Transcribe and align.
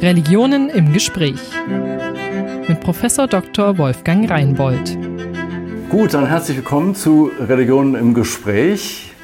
Religionen 0.00 0.68
im 0.68 0.92
Gespräch 0.92 1.40
mit 2.68 2.80
Professor 2.80 3.26
Dr. 3.26 3.78
Wolfgang 3.78 4.30
Reinbold. 4.30 4.98
Gut, 5.88 6.12
dann 6.12 6.26
herzlich 6.26 6.58
willkommen 6.58 6.94
zu 6.94 7.30
Religionen 7.40 7.94
im 7.94 8.12
Gespräch. 8.12 9.14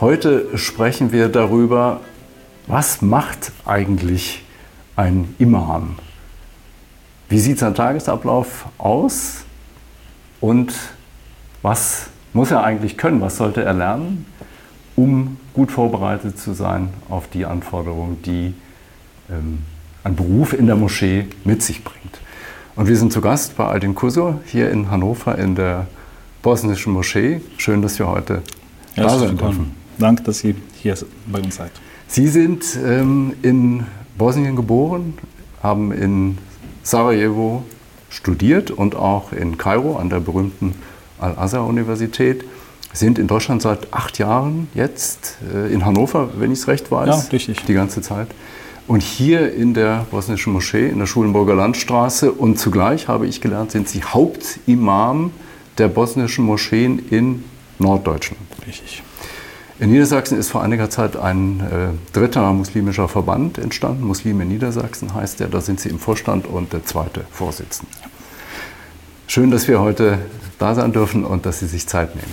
Heute 0.00 0.58
sprechen 0.58 1.12
wir 1.12 1.28
darüber, 1.28 2.00
was 2.66 3.02
macht 3.02 3.52
eigentlich 3.64 4.42
ein 4.96 5.32
Imam? 5.38 5.96
Wie 7.28 7.38
sieht 7.38 7.60
sein 7.60 7.76
Tagesablauf 7.76 8.66
aus? 8.78 9.44
Und 10.40 10.74
was 11.62 12.08
muss 12.32 12.50
er 12.50 12.64
eigentlich 12.64 12.98
können? 12.98 13.20
Was 13.20 13.36
sollte 13.36 13.62
er 13.62 13.74
lernen, 13.74 14.26
um 14.96 15.36
gut 15.54 15.70
vorbereitet 15.70 16.36
zu 16.36 16.52
sein 16.52 16.88
auf 17.08 17.28
die 17.28 17.46
Anforderungen, 17.46 18.20
die 18.22 18.54
ähm, 19.30 19.58
ein 20.06 20.14
Beruf 20.14 20.52
in 20.52 20.66
der 20.66 20.76
Moschee 20.76 21.26
mit 21.44 21.62
sich 21.62 21.82
bringt? 21.82 22.20
Und 22.76 22.86
wir 22.86 22.96
sind 22.96 23.12
zu 23.12 23.20
Gast 23.20 23.56
bei 23.56 23.66
Aldin 23.66 23.94
Kusur 23.94 24.40
hier 24.46 24.70
in 24.70 24.90
Hannover 24.90 25.36
in 25.36 25.56
der 25.56 25.88
bosnischen 26.42 26.92
Moschee. 26.92 27.40
Schön, 27.58 27.82
dass 27.82 27.98
wir 27.98 28.06
heute 28.06 28.42
da 28.94 29.18
sein 29.18 29.36
dürfen. 29.36 29.72
Danke, 29.98 30.22
dass 30.22 30.38
Sie 30.38 30.54
hier 30.80 30.96
bei 31.26 31.40
uns 31.40 31.56
seid. 31.56 31.72
Sie 32.06 32.28
sind 32.28 32.64
ähm, 32.84 33.32
in 33.42 33.84
Bosnien 34.16 34.54
geboren, 34.54 35.14
haben 35.60 35.90
in 35.90 36.38
Sarajevo 36.84 37.64
studiert 38.08 38.70
und 38.70 38.94
auch 38.94 39.32
in 39.32 39.58
Kairo 39.58 39.96
an 39.96 40.08
der 40.08 40.20
berühmten 40.20 40.74
Al-Azhar-Universität. 41.18 42.44
Sind 42.92 43.18
in 43.18 43.26
Deutschland 43.26 43.60
seit 43.60 43.92
acht 43.92 44.18
Jahren 44.18 44.68
jetzt, 44.72 45.38
äh, 45.52 45.72
in 45.72 45.84
Hannover, 45.84 46.28
wenn 46.38 46.52
ich 46.52 46.60
es 46.60 46.68
recht 46.68 46.92
weiß. 46.92 47.08
Ja, 47.08 47.28
richtig. 47.32 47.64
Die 47.64 47.74
ganze 47.74 48.02
Zeit. 48.02 48.28
Und 48.86 49.02
hier 49.02 49.52
in 49.52 49.74
der 49.74 50.06
bosnischen 50.10 50.52
Moschee, 50.52 50.88
in 50.88 51.00
der 51.00 51.06
Schulenburger 51.06 51.54
Landstraße. 51.54 52.30
Und 52.30 52.58
zugleich 52.58 53.08
habe 53.08 53.26
ich 53.26 53.40
gelernt, 53.40 53.72
sind 53.72 53.88
Sie 53.88 54.04
Hauptimam 54.04 55.32
der 55.78 55.88
bosnischen 55.88 56.44
Moscheen 56.44 57.00
in 57.10 57.44
Norddeutschland. 57.78 58.40
Richtig. 58.66 59.02
In 59.78 59.90
Niedersachsen 59.90 60.38
ist 60.38 60.50
vor 60.50 60.62
einiger 60.62 60.88
Zeit 60.88 61.16
ein 61.16 61.60
äh, 61.60 62.14
dritter 62.14 62.50
muslimischer 62.52 63.08
Verband 63.08 63.58
entstanden. 63.58 64.04
Muslime 64.04 64.46
Niedersachsen 64.46 65.12
heißt 65.12 65.40
der. 65.40 65.48
Da 65.48 65.60
sind 65.60 65.80
Sie 65.80 65.90
im 65.90 65.98
Vorstand 65.98 66.46
und 66.46 66.72
der 66.72 66.84
zweite 66.84 67.26
Vorsitzende. 67.30 67.92
Schön, 69.26 69.50
dass 69.50 69.68
wir 69.68 69.80
heute 69.80 70.18
da 70.58 70.74
sein 70.74 70.92
dürfen 70.92 71.24
und 71.24 71.44
dass 71.44 71.58
Sie 71.58 71.66
sich 71.66 71.86
Zeit 71.86 72.14
nehmen. 72.14 72.32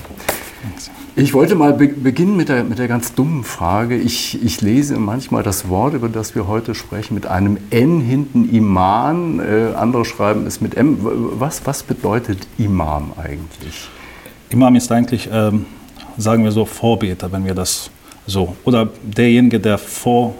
Ich 1.15 1.35
wollte 1.35 1.53
mal 1.53 1.73
be 1.73 1.89
beginnen 1.89 2.35
mit 2.35 2.49
der, 2.49 2.63
mit 2.63 2.79
der 2.79 2.87
ganz 2.87 3.13
dummen 3.13 3.43
Frage. 3.43 3.95
Ich, 3.95 4.43
ich 4.43 4.61
lese 4.61 4.97
manchmal 4.97 5.43
das 5.43 5.69
Wort, 5.69 5.93
über 5.93 6.09
das 6.09 6.33
wir 6.33 6.47
heute 6.47 6.73
sprechen, 6.73 7.13
mit 7.13 7.27
einem 7.27 7.57
N 7.69 8.01
hinten 8.01 8.49
Iman. 8.49 9.39
Äh, 9.39 9.75
andere 9.75 10.05
schreiben 10.05 10.47
es 10.47 10.59
mit 10.59 10.75
M. 10.75 10.97
Was, 11.01 11.65
was 11.65 11.83
bedeutet 11.83 12.47
Imam 12.57 13.13
eigentlich? 13.15 13.89
Imam 14.49 14.75
ist 14.75 14.91
eigentlich, 14.91 15.29
ähm, 15.31 15.67
sagen 16.17 16.43
wir 16.43 16.51
so, 16.51 16.65
Vorbeter, 16.65 17.31
wenn 17.31 17.45
wir 17.45 17.53
das 17.53 17.91
so. 18.25 18.55
Oder 18.63 18.89
derjenige, 19.03 19.59
der 19.59 19.77
vor 19.77 20.33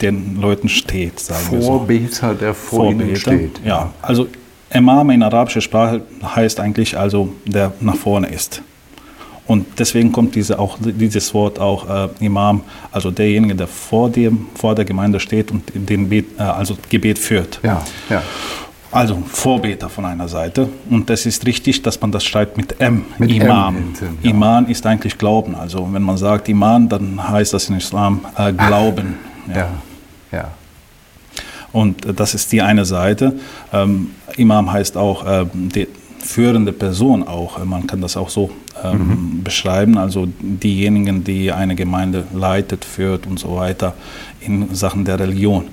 den 0.00 0.40
Leuten 0.40 0.68
steht, 0.68 1.18
sagen 1.18 1.40
Vorbeter, 1.40 1.58
wir 1.58 1.62
so. 1.62 1.72
Vorbeter, 1.72 2.34
der 2.34 2.54
vor 2.54 2.78
Vorbeter, 2.84 3.04
ihnen 3.04 3.16
steht. 3.16 3.60
Ja, 3.64 3.92
also 4.00 4.28
Imam 4.72 5.10
in 5.10 5.24
arabischer 5.24 5.60
Sprache 5.60 6.02
heißt 6.22 6.60
eigentlich 6.60 6.96
also, 6.96 7.32
der 7.46 7.72
nach 7.80 7.96
vorne 7.96 8.28
ist. 8.28 8.62
Und 9.46 9.66
deswegen 9.78 10.12
kommt 10.12 10.34
diese 10.34 10.58
auch, 10.58 10.78
dieses 10.80 11.34
Wort 11.34 11.58
auch 11.58 11.88
äh, 11.88 12.08
Imam, 12.24 12.62
also 12.92 13.10
derjenige, 13.10 13.54
der 13.54 13.66
vor, 13.66 14.08
dem, 14.08 14.46
vor 14.54 14.74
der 14.74 14.84
Gemeinde 14.84 15.18
steht 15.18 15.50
und 15.50 15.64
den 15.74 16.08
Bet, 16.08 16.26
äh, 16.38 16.42
also 16.42 16.76
Gebet 16.88 17.18
führt. 17.18 17.60
Ja, 17.62 17.82
ja. 18.08 18.22
Also 18.92 19.22
Vorbeter 19.26 19.88
von 19.88 20.04
einer 20.04 20.26
Seite. 20.26 20.68
Und 20.88 21.10
das 21.10 21.24
ist 21.24 21.46
richtig, 21.46 21.82
dass 21.82 22.00
man 22.00 22.10
das 22.10 22.24
schreibt 22.24 22.56
mit 22.56 22.80
M. 22.80 23.04
Mit 23.18 23.30
Imam. 23.30 23.76
M 23.76 23.82
hinten, 23.82 24.18
ja. 24.22 24.30
Iman 24.30 24.66
ist 24.66 24.84
eigentlich 24.84 25.16
Glauben. 25.16 25.54
Also 25.54 25.88
wenn 25.92 26.02
man 26.02 26.16
sagt 26.16 26.48
Iman, 26.48 26.88
dann 26.88 27.28
heißt 27.28 27.54
das 27.54 27.68
in 27.68 27.76
Islam 27.76 28.24
äh, 28.36 28.52
Glauben. 28.52 29.14
Ja. 29.48 29.56
ja. 29.56 29.68
ja. 30.32 30.50
Und 31.72 32.04
äh, 32.04 32.14
das 32.14 32.34
ist 32.34 32.52
die 32.52 32.62
eine 32.62 32.84
Seite. 32.84 33.34
Ähm, 33.72 34.10
Imam 34.36 34.70
heißt 34.70 34.96
auch 34.96 35.26
äh, 35.26 35.46
die 35.52 35.88
führende 36.18 36.72
Person 36.72 37.26
auch. 37.26 37.64
Man 37.64 37.86
kann 37.86 38.00
das 38.00 38.16
auch 38.16 38.28
so 38.28 38.50
ähm, 38.84 38.98
mhm. 38.98 39.42
beschreiben. 39.42 39.98
Also 39.98 40.28
diejenigen, 40.40 41.24
die 41.24 41.52
eine 41.52 41.74
Gemeinde 41.74 42.24
leitet, 42.34 42.84
führt 42.84 43.26
und 43.26 43.38
so 43.38 43.56
weiter 43.56 43.94
in 44.40 44.74
Sachen 44.74 45.04
der 45.04 45.18
Religion. 45.18 45.64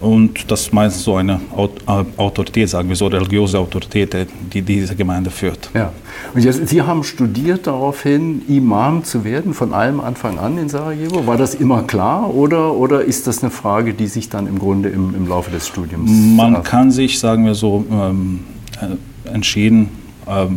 Und 0.00 0.50
das 0.50 0.62
ist 0.62 0.72
meistens 0.72 1.04
so 1.04 1.16
eine 1.16 1.40
äh, 1.56 2.04
Autorität, 2.16 2.70
sagen 2.70 2.88
wir 2.88 2.96
so, 2.96 3.06
religiöse 3.06 3.58
Autorität, 3.58 4.16
die 4.50 4.62
diese 4.62 4.96
Gemeinde 4.96 5.30
führt. 5.30 5.70
Ja. 5.74 5.92
Und 6.34 6.42
jetzt, 6.42 6.68
Sie 6.68 6.80
haben 6.80 7.04
studiert 7.04 7.66
daraufhin, 7.66 8.42
Imam 8.48 9.04
zu 9.04 9.24
werden, 9.24 9.52
von 9.52 9.74
allem 9.74 10.00
Anfang 10.00 10.38
an 10.38 10.56
in 10.56 10.70
Sarajevo. 10.70 11.26
War 11.26 11.36
das 11.36 11.54
immer 11.54 11.82
klar 11.82 12.34
oder, 12.34 12.72
oder 12.74 13.02
ist 13.02 13.26
das 13.26 13.42
eine 13.42 13.50
Frage, 13.50 13.92
die 13.92 14.06
sich 14.06 14.30
dann 14.30 14.46
im 14.46 14.58
Grunde 14.58 14.88
im, 14.88 15.14
im 15.14 15.28
Laufe 15.28 15.50
des 15.50 15.66
Studiums... 15.66 16.10
Man 16.10 16.62
kann 16.62 16.90
sich, 16.90 17.18
sagen 17.18 17.44
wir 17.44 17.54
so, 17.54 17.84
ähm, 17.90 18.40
äh, 18.80 18.96
entschieden, 19.34 19.84
äh, 19.84 19.99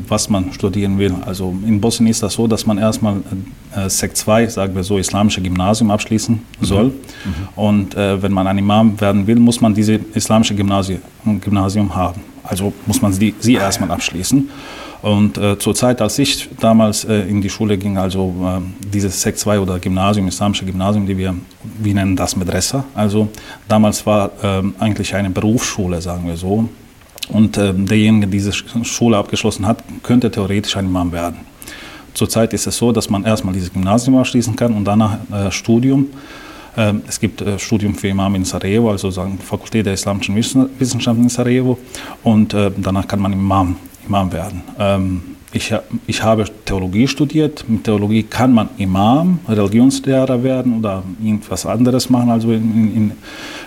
was 0.07 0.29
man 0.29 0.53
studieren 0.53 1.00
will. 1.00 1.16
Also 1.25 1.56
in 1.66 1.81
Bosnien 1.81 2.11
ist 2.11 2.22
das 2.22 2.34
so, 2.34 2.47
dass 2.47 2.66
man 2.66 2.78
erstmal 2.78 3.17
äh, 3.75 3.89
Sek 3.89 4.16
2, 4.16 4.47
sagen 4.47 4.75
wir 4.75 4.84
so, 4.84 4.97
islamische 4.97 5.41
Gymnasium 5.41 5.89
abschließen 5.91 6.35
mhm. 6.35 6.66
soll. 6.66 6.85
Mhm. 6.85 6.94
Und 7.56 7.95
äh, 7.95 8.22
wenn 8.22 8.31
man 8.31 8.47
ein 8.47 8.57
Imam 8.57 9.00
werden 9.01 9.25
will, 9.25 9.38
muss 9.38 9.61
man 9.61 9.73
diese 9.73 10.00
islamische 10.13 10.53
Gymnasium, 10.56 11.01
Gymnasium 11.41 11.95
haben. 11.95 12.22
Also 12.44 12.73
muss 12.85 13.01
man 13.01 13.13
sie, 13.13 13.34
sie 13.39 13.56
erstmal 13.56 13.91
abschließen. 13.91 14.50
Und 15.01 15.38
äh, 15.38 15.57
zur 15.59 15.75
Zeit, 15.75 16.01
als 16.01 16.17
ich 16.17 16.50
damals 16.61 17.03
äh, 17.03 17.23
in 17.23 17.41
die 17.41 17.50
Schule 17.50 17.78
ging, 17.78 17.97
also 17.97 18.34
äh, 18.41 18.90
dieses 18.90 19.22
Sek 19.22 19.38
2 19.38 19.59
oder 19.59 19.78
Gymnasium, 19.79 20.29
islamische 20.29 20.66
Gymnasium, 20.66 21.05
die 21.05 21.17
wir, 21.17 21.35
wir 21.79 21.94
nennen 21.94 22.16
das 22.16 22.38
Medressa. 22.38 22.85
Also 22.95 23.28
damals 23.67 24.05
war 24.05 24.31
ähm, 24.41 24.75
eigentlich 24.79 25.13
eine 25.13 25.29
Berufsschule, 25.29 26.01
sagen 26.01 26.25
wir 26.25 26.38
so. 26.38 26.69
Und 27.33 27.57
äh, 27.57 27.73
derjenige, 27.73 28.27
der 28.27 28.31
diese 28.31 28.53
Schule 28.53 29.17
abgeschlossen 29.17 29.67
hat, 29.67 29.83
könnte 30.03 30.31
theoretisch 30.31 30.77
ein 30.77 30.85
Imam 30.85 31.11
werden. 31.11 31.38
Zurzeit 32.13 32.53
ist 32.53 32.67
es 32.67 32.77
so, 32.77 32.91
dass 32.91 33.09
man 33.09 33.23
erstmal 33.25 33.53
dieses 33.53 33.73
Gymnasium 33.73 34.17
abschließen 34.17 34.55
kann 34.55 34.73
und 34.73 34.85
danach 34.85 35.17
äh, 35.31 35.51
Studium. 35.51 36.07
Äh, 36.75 36.93
es 37.07 37.19
gibt 37.19 37.41
äh, 37.41 37.57
Studium 37.57 37.95
für 37.95 38.07
Imam 38.07 38.35
in 38.35 38.45
Sarajevo, 38.45 38.91
also 38.91 39.09
sagen 39.09 39.39
Fakultät 39.39 39.88
der 39.88 39.93
Islamischen 39.93 40.35
Wissenschaften 40.35 41.23
in 41.23 41.29
Sarajevo. 41.29 41.79
Und 42.23 42.53
äh, 42.53 42.72
danach 42.77 43.07
kann 43.07 43.19
man 43.19 43.33
Imam, 43.33 43.77
Imam 44.07 44.31
werden. 44.31 44.61
Ähm, 44.77 45.22
ich, 45.53 45.74
ich 46.08 46.24
habe 46.24 46.46
Theologie 46.66 47.08
studiert. 47.08 47.64
Mit 47.68 47.84
Theologie 47.84 48.24
kann 48.24 48.53
man 48.53 48.69
Imam, 48.78 49.40
Religionslehrer 49.47 50.44
werden 50.44 50.80
oder 50.80 51.03
irgendwas 51.24 51.66
anderes 51.66 52.09
machen, 52.09 52.30
also 52.31 52.52
in, 52.52 52.96
in, 52.96 53.12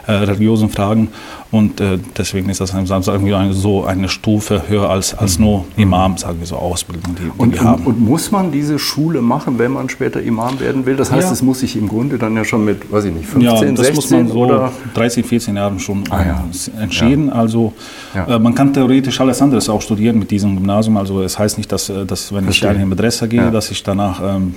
äh, 0.07 0.13
religiösen 0.13 0.69
Fragen. 0.69 1.09
Und 1.53 1.81
äh, 1.81 1.99
deswegen 2.17 2.49
ist 2.49 2.61
das 2.61 2.71
sagen 2.71 3.25
wir, 3.25 3.53
so 3.53 3.85
eine 3.85 4.09
Stufe 4.09 4.63
höher 4.69 4.91
als, 4.91 5.15
als 5.15 5.39
nur 5.39 5.65
Imam, 5.77 6.17
sagen 6.17 6.41
wir 6.41 6.47
so, 6.47 6.57
Ausbildung, 6.57 7.15
die, 7.17 7.23
die 7.25 7.31
und, 7.39 7.53
wir 7.55 7.61
haben. 7.63 7.85
Und, 7.85 8.01
muss 8.01 8.33
man 8.33 8.51
diese 8.51 8.79
Schule 8.79 9.23
machen, 9.23 9.59
wenn 9.59 9.71
man 9.73 9.89
später 9.89 10.21
Imam 10.21 10.59
werden 10.59 10.85
will? 10.87 10.97
Das 10.97 11.13
heißt, 11.13 11.29
Ja. 11.29 11.33
es 11.33 11.43
muss 11.43 11.61
sich 11.61 11.77
im 11.77 11.89
Grunde 11.89 12.19
dann 12.19 12.35
ja 12.37 12.45
schon 12.45 12.65
mit, 12.65 12.91
weiß 12.91 13.05
ich 13.05 13.15
nicht, 13.15 13.27
15, 13.27 13.43
ja, 13.43 13.73
das 13.75 13.87
16 13.87 13.95
muss 13.95 14.11
man 14.11 14.29
so 14.29 14.45
oder? 14.45 14.73
13, 14.95 15.25
14 15.25 15.57
Jahren 15.57 15.79
schon 15.79 16.05
Ah, 16.11 16.25
ja. 16.25 16.45
äh, 16.79 16.83
entschieden. 16.83 17.31
Also 17.31 17.73
Ja. 18.15 18.37
äh, 18.37 18.39
man 18.39 18.55
kann 18.55 18.73
theoretisch 18.75 19.21
alles 19.21 19.41
anderes 19.41 19.69
auch 19.69 19.81
studieren 19.81 20.19
mit 20.19 20.31
diesem 20.31 20.57
Gymnasium. 20.57 20.97
Also 20.97 21.23
es 21.23 21.39
heißt 21.39 21.59
nicht, 21.59 21.71
dass, 21.71 21.76
äh, 21.89 22.05
dass 22.07 22.33
wenn 22.33 22.45
Verstehe. 22.45 22.71
ich 22.71 22.77
in 22.77 22.83
eine 22.83 22.93
Adresse 22.93 23.29
gehe, 23.29 23.41
Ja. 23.45 23.51
dass 23.51 23.71
ich 23.71 23.83
danach 23.83 24.21
ähm, 24.23 24.55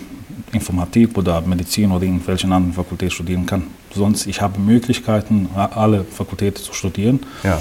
Informatik 0.52 1.18
oder 1.18 1.42
Medizin 1.42 1.92
oder 1.92 2.04
irgendwelche 2.04 2.46
anderen 2.46 2.74
Fakultät 2.74 3.12
studieren 3.14 3.46
kann. 3.46 3.64
Sonst, 3.94 4.26
ich 4.28 4.42
habe 4.42 4.60
Möglichkeiten, 4.60 5.50
alle 5.56 6.04
Fakultäten 6.04 6.64
zu 6.64 6.74
studieren. 6.74 7.20
Ja. 7.44 7.60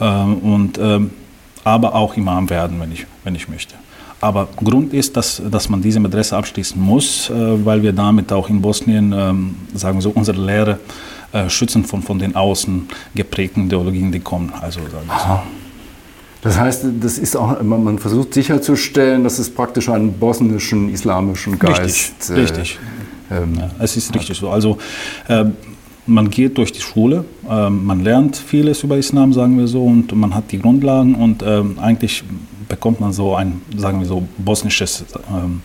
Ähm, 0.00 0.38
und, 0.38 0.78
ähm, 0.78 1.10
aber 1.64 1.94
auch 1.94 2.16
Imam 2.16 2.48
werden, 2.48 2.80
wenn 2.80 2.92
ich, 2.92 3.06
wenn 3.24 3.34
ich 3.34 3.48
möchte. 3.48 3.74
Aber 4.22 4.48
Grund 4.56 4.92
ist, 4.92 5.16
dass, 5.16 5.42
dass 5.50 5.68
man 5.68 5.80
diese 5.82 5.98
Adresse 6.00 6.36
abschließen 6.36 6.80
muss, 6.80 7.30
äh, 7.30 7.64
weil 7.64 7.82
wir 7.82 7.92
damit 7.92 8.32
auch 8.32 8.48
in 8.48 8.60
Bosnien, 8.60 9.12
ähm, 9.16 9.56
sagen 9.74 9.98
wir 9.98 10.02
so, 10.02 10.10
unsere 10.10 10.40
Lehre 10.40 10.78
äh, 11.32 11.48
schützen 11.48 11.84
von, 11.84 12.02
von 12.02 12.18
den 12.18 12.36
außen 12.36 12.88
geprägten 13.14 13.66
Ideologien, 13.66 14.12
die 14.12 14.20
kommen. 14.20 14.52
Also, 14.60 14.80
sagen 14.80 15.06
wir 15.06 15.18
so. 15.18 15.40
Das 16.42 16.58
heißt, 16.58 16.84
das 17.00 17.18
ist 17.18 17.36
auch, 17.36 17.62
man 17.62 17.84
man 17.84 17.98
versucht 17.98 18.32
sicherzustellen, 18.34 19.24
dass 19.24 19.38
es 19.38 19.50
praktisch 19.50 19.88
einen 19.88 20.12
bosnischen 20.14 20.92
islamischen 20.92 21.58
Geist. 21.58 21.80
Richtig, 22.28 22.30
äh, 22.30 22.40
richtig. 22.40 22.78
ähm, 23.30 23.54
Ja, 23.58 23.70
es 23.78 23.96
ist 23.96 24.14
richtig 24.14 24.38
so. 24.38 24.48
Also 24.48 24.78
äh, 25.28 25.44
man 26.06 26.30
geht 26.30 26.56
durch 26.58 26.72
die 26.72 26.80
Schule, 26.80 27.24
ähm, 27.48 27.84
man 27.84 28.00
lernt 28.00 28.36
vieles 28.36 28.82
über 28.82 28.96
Islam, 28.96 29.32
sagen 29.32 29.58
wir 29.58 29.68
so, 29.68 29.84
und 29.84 30.14
man 30.14 30.34
hat 30.34 30.50
die 30.50 30.58
Grundlagen 30.58 31.14
und 31.14 31.42
ähm, 31.42 31.78
eigentlich 31.78 32.24
bekommt 32.68 33.00
man 33.00 33.12
so 33.12 33.34
ein, 33.34 33.60
sagen 33.76 34.00
wir 34.00 34.06
so, 34.06 34.26
bosnisches 34.38 35.04
ähm, 35.30 35.60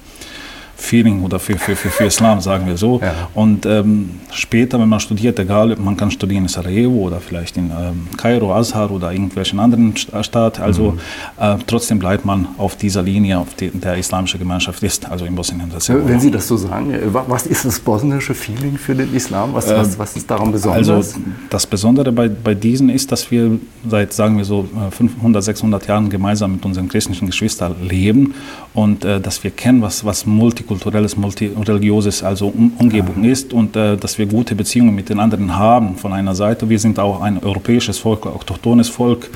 Feeling 0.77 1.23
oder 1.23 1.39
für, 1.39 1.57
für, 1.57 1.75
für, 1.75 1.89
für 1.89 2.05
Islam, 2.05 2.41
sagen 2.41 2.67
wir 2.67 2.77
so. 2.77 2.99
Ja. 3.01 3.13
Und 3.33 3.65
ähm, 3.65 4.09
später, 4.31 4.79
wenn 4.79 4.89
man 4.89 4.99
studiert, 4.99 5.39
egal, 5.39 5.75
man 5.77 5.95
kann 5.97 6.11
studieren 6.11 6.43
in 6.43 6.47
Sarajevo 6.49 7.07
oder 7.07 7.19
vielleicht 7.19 7.57
in 7.57 7.71
ähm, 7.71 8.07
Kairo, 8.17 8.53
Azhar 8.53 8.91
oder 8.91 9.11
irgendwelchen 9.11 9.59
anderen 9.59 9.93
St- 9.95 10.23
Staat. 10.23 10.59
Also 10.59 10.91
Mhm. 10.91 10.99
äh, 11.39 11.55
trotzdem 11.65 11.99
bleibt 11.99 12.25
man 12.25 12.47
auf 12.57 12.75
dieser 12.75 13.01
Linie, 13.03 13.39
auf 13.39 13.53
die, 13.55 13.69
der 13.69 13.97
islamische 13.97 14.37
Gemeinschaft 14.37 14.83
ist, 14.83 15.09
also 15.09 15.25
in 15.25 15.35
Bosnien-Herzegowina. 15.35 16.09
Wenn 16.09 16.19
Sie 16.19 16.31
das 16.31 16.47
so 16.47 16.57
sagen, 16.57 16.93
äh, 16.93 17.13
wa- 17.13 17.25
was 17.27 17.45
ist 17.47 17.65
das 17.65 17.79
bosnische 17.79 18.33
Feeling 18.33 18.77
für 18.77 18.95
den 18.95 19.13
Islam? 19.15 19.53
Was, 19.53 19.69
was, 19.69 19.97
was 19.97 20.15
ist 20.15 20.29
daran 20.29 20.53
Also 20.53 20.69
besonders? 20.71 21.15
das 21.49 21.65
Besondere 21.65 22.11
bei, 22.11 22.27
bei 22.29 22.53
diesen 22.53 22.89
ist, 22.89 23.11
dass 23.11 23.31
wir 23.31 23.59
seit, 23.89 24.13
sagen 24.13 24.37
wir 24.37 24.45
so, 24.45 24.67
äh, 24.87 24.91
500, 24.91 25.43
600 25.43 25.87
Jahren 25.87 26.09
gemeinsam 26.09 26.51
mit 26.53 26.65
unseren 26.65 26.89
christlichen 26.89 27.25
Geschwistern 27.27 27.75
leben 27.87 28.33
und 28.73 29.05
äh, 29.05 29.19
dass 29.21 29.43
wir 29.43 29.51
kennen, 29.51 29.81
was, 29.81 30.03
was 30.05 30.25
multikulturelles, 30.65 31.15
multireligiöses, 31.17 32.23
also 32.23 32.47
um, 32.47 32.73
Umgebung 32.77 33.23
ist 33.23 33.53
und 33.53 33.75
äh, 33.75 33.97
dass 33.97 34.17
wir 34.17 34.25
gute 34.25 34.55
Beziehungen 34.55 34.93
mit 34.95 35.09
den 35.09 35.19
anderen 35.19 35.55
haben 35.55 35.95
von 35.95 36.13
einer 36.13 36.35
Seite. 36.35 36.69
Wir 36.69 36.79
sind 36.79 36.99
auch 36.99 37.21
ein 37.21 37.43
europäisches 37.43 37.97
Volk, 37.97 38.25
autochthones 38.25 38.89
Volk 38.89 39.29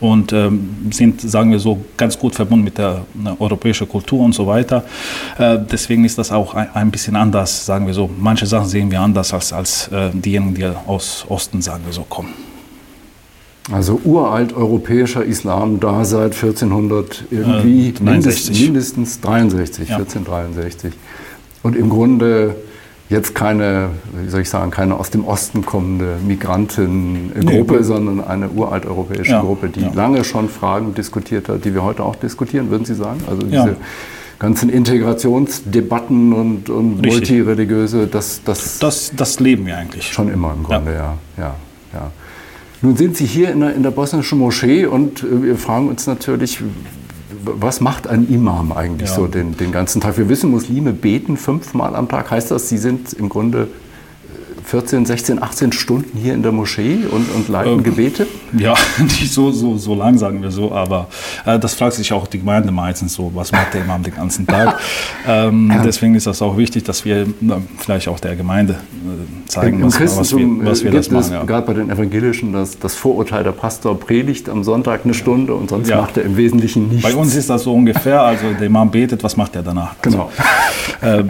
und 0.00 0.32
ähm, 0.32 0.88
sind, 0.90 1.20
sagen 1.20 1.50
wir 1.50 1.58
so, 1.58 1.78
ganz 1.96 2.18
gut 2.18 2.34
verbunden 2.34 2.64
mit 2.64 2.78
der 2.78 3.04
äh, 3.24 3.28
europäischen 3.38 3.88
Kultur 3.88 4.20
und 4.20 4.34
so 4.34 4.46
weiter. 4.46 4.84
Äh, 5.38 5.58
deswegen 5.70 6.04
ist 6.04 6.18
das 6.18 6.32
auch 6.32 6.54
ein, 6.54 6.68
ein 6.74 6.90
bisschen 6.90 7.16
anders, 7.16 7.66
sagen 7.66 7.86
wir 7.86 7.94
so. 7.94 8.08
Manche 8.18 8.46
Sachen 8.46 8.68
sehen 8.68 8.90
wir 8.90 9.00
anders 9.00 9.32
als, 9.34 9.52
als 9.52 9.88
äh, 9.88 10.10
diejenigen, 10.12 10.54
die 10.54 10.66
aus 10.86 11.24
Osten, 11.28 11.60
sagen 11.62 11.82
wir 11.84 11.92
so, 11.92 12.02
kommen. 12.02 12.55
Also 13.72 14.00
uralt 14.04 14.52
europäischer 14.54 15.24
Islam, 15.24 15.80
da 15.80 16.04
seit 16.04 16.34
1400 16.34 17.24
irgendwie 17.30 17.88
Äh, 17.88 17.92
63. 17.92 18.04
mindestens, 18.04 18.60
mindestens 18.60 19.20
63, 19.20 19.88
Ja. 19.88 19.96
1463. 19.96 20.92
Und 21.64 21.74
im 21.74 21.88
Grunde 21.88 22.54
jetzt 23.08 23.34
keine, 23.34 23.90
wie 24.22 24.28
soll 24.30 24.42
ich 24.42 24.48
sagen, 24.50 24.70
keine 24.70 24.94
aus 24.96 25.10
dem 25.10 25.24
Osten 25.24 25.64
kommende 25.66 26.16
Migrantengruppe, 26.26 27.76
Nee. 27.76 27.82
sondern 27.82 28.20
eine 28.24 28.48
uralt 28.50 28.86
europäische 28.86 29.32
Ja, 29.32 29.40
Gruppe, 29.40 29.68
die 29.68 29.80
ja. 29.80 29.90
lange 29.94 30.22
schon 30.24 30.48
Fragen 30.48 30.94
diskutiert 30.94 31.48
hat, 31.48 31.64
die 31.64 31.74
wir 31.74 31.82
heute 31.82 32.04
auch 32.04 32.16
diskutieren, 32.16 32.70
würden 32.70 32.84
Sie 32.84 32.94
sagen? 32.94 33.20
Also 33.28 33.42
diese 33.42 33.54
Ja. 33.56 33.76
ganzen 34.38 34.70
Integrationsdebatten 34.70 36.32
und, 36.32 36.70
und 36.70 37.04
multireligiöse, 37.04 38.06
das, 38.06 38.42
das, 38.44 38.78
Das, 38.78 39.12
das 39.16 39.40
leben 39.40 39.66
wir 39.66 39.76
eigentlich. 39.76 40.12
Schon 40.12 40.28
immer 40.32 40.52
im 40.54 40.62
Grunde, 40.62 40.92
ja. 40.94 41.14
ja, 41.36 41.54
ja, 41.94 42.10
Nun 42.82 42.96
sind 42.96 43.16
Sie 43.16 43.24
hier 43.26 43.50
in 43.50 43.60
der, 43.60 43.74
in 43.74 43.82
der 43.82 43.90
bosnischen 43.90 44.38
Moschee 44.38 44.86
und 44.86 45.22
äh, 45.22 45.42
wir 45.42 45.56
fragen 45.56 45.88
uns 45.88 46.06
natürlich, 46.06 46.60
was 47.44 47.80
macht 47.80 48.06
ein 48.06 48.28
Imam 48.28 48.72
eigentlich 48.72 49.10
Ja. 49.10 49.16
so 49.16 49.26
den, 49.26 49.56
den 49.56 49.72
ganzen 49.72 50.00
Tag? 50.00 50.18
Wir 50.18 50.28
wissen, 50.28 50.50
Muslime 50.50 50.92
beten 50.92 51.36
fünfmal 51.36 51.94
am 51.94 52.08
Tag. 52.08 52.30
Heißt 52.30 52.50
das, 52.50 52.68
sie 52.68 52.78
sind 52.78 53.12
im 53.14 53.28
Grunde 53.28 53.68
14, 54.66 55.06
16, 55.06 55.40
18 55.40 55.70
Stunden 55.70 56.18
hier 56.18 56.34
in 56.34 56.42
der 56.42 56.50
Moschee 56.50 56.98
und, 57.08 57.32
und 57.32 57.48
leiten 57.48 57.74
Ähm, 57.74 57.82
Gebete? 57.84 58.26
Ja, 58.58 58.74
nicht 58.98 59.32
so, 59.32 59.52
so, 59.52 59.78
so 59.78 59.94
lang, 59.94 60.18
sagen 60.18 60.42
wir 60.42 60.50
so, 60.50 60.72
aber 60.72 61.06
äh, 61.44 61.56
das 61.56 61.74
fragt 61.74 61.94
sich 61.94 62.12
auch 62.12 62.26
die 62.26 62.38
Gemeinde 62.38 62.72
meistens 62.72 63.14
so, 63.14 63.30
was 63.32 63.52
macht 63.52 63.74
der 63.74 63.82
Imam 63.82 64.02
den 64.02 64.14
ganzen 64.14 64.44
Tag? 64.44 64.80
ähm, 65.28 65.72
Deswegen 65.84 66.16
ist 66.16 66.26
das 66.26 66.42
auch 66.42 66.56
wichtig, 66.56 66.82
dass 66.82 67.04
wir 67.04 67.28
na, 67.40 67.62
vielleicht 67.78 68.08
auch 68.08 68.18
der 68.18 68.34
Gemeinde 68.34 68.72
äh, 68.72 69.48
zeigen, 69.48 69.84
was, 69.84 70.00
was 70.00 70.36
wir, 70.36 70.46
was 70.64 70.82
wir 70.82 70.90
äh, 70.90 70.96
das 70.96 71.12
machen. 71.12 71.32
Ja. 71.32 71.44
gerade 71.44 71.64
bei 71.64 71.74
den 71.74 71.88
Evangelischen 71.88 72.52
das, 72.52 72.76
das 72.76 72.96
Vorurteil, 72.96 73.44
der 73.44 73.52
Pastor 73.52 73.98
predigt 73.98 74.48
am 74.48 74.64
Sonntag 74.64 75.02
eine 75.04 75.14
Stunde 75.14 75.54
und 75.54 75.70
sonst 75.70 75.88
Ja. 75.88 76.00
macht 76.00 76.16
er 76.16 76.24
im 76.24 76.36
Wesentlichen 76.36 76.88
nichts. 76.88 77.04
Bei 77.08 77.14
uns 77.14 77.36
ist 77.36 77.48
das 77.48 77.62
so 77.62 77.72
ungefähr, 77.72 78.20
also 78.20 78.46
der 78.58 78.66
Imam 78.66 78.90
betet, 78.90 79.22
was 79.22 79.36
macht 79.36 79.54
er 79.54 79.62
danach? 79.62 79.94
Genau. 80.02 80.28
Also, 81.00 81.20
äh, 81.20 81.24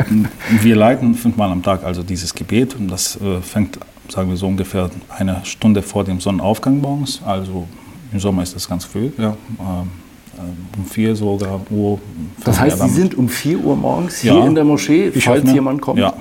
wir 0.63 0.77
leiten 0.77 1.15
fünfmal 1.15 1.51
am 1.51 1.63
Tag 1.63 1.85
also 1.85 2.03
dieses 2.03 2.35
Gebet 2.35 2.75
und 2.77 2.89
das 2.89 3.19
äh, 3.27 3.41
fängt, 3.43 3.79
sagen 4.09 4.31
wir 4.31 4.37
so 4.37 4.47
ungefähr 4.47 4.91
eine 5.19 5.41
Stunde 5.45 5.83
vor 5.83 6.05
dem 6.05 6.21
Sonnenaufgang 6.21 6.81
morgens. 6.81 7.21
Also 7.25 7.67
im 8.13 8.21
Sommer 8.21 8.43
ist 8.43 8.55
das 8.55 8.69
ganz 8.69 8.85
früh, 8.85 9.11
ja. 9.19 9.37
Ähm, 9.59 9.91
äh, 10.39 10.79
um 10.79 10.85
vier 10.87 11.17
sogar 11.17 11.61
Uhr. 11.71 11.99
Das 12.45 12.59
heißt, 12.61 12.79
Sie 12.81 12.89
sind 12.89 13.15
um 13.17 13.29
4 13.29 13.59
Uhr 13.59 13.77
morgens 13.77 14.19
hier 14.21 14.35
Ja. 14.35 14.47
in 14.47 14.55
der 14.55 14.65
Moschee, 14.65 15.09
Ich 15.15 15.25
falls 15.25 15.43
öffne- 15.43 15.55
jemand 15.55 15.81
kommt? 15.83 15.99
Ja, 15.99 16.13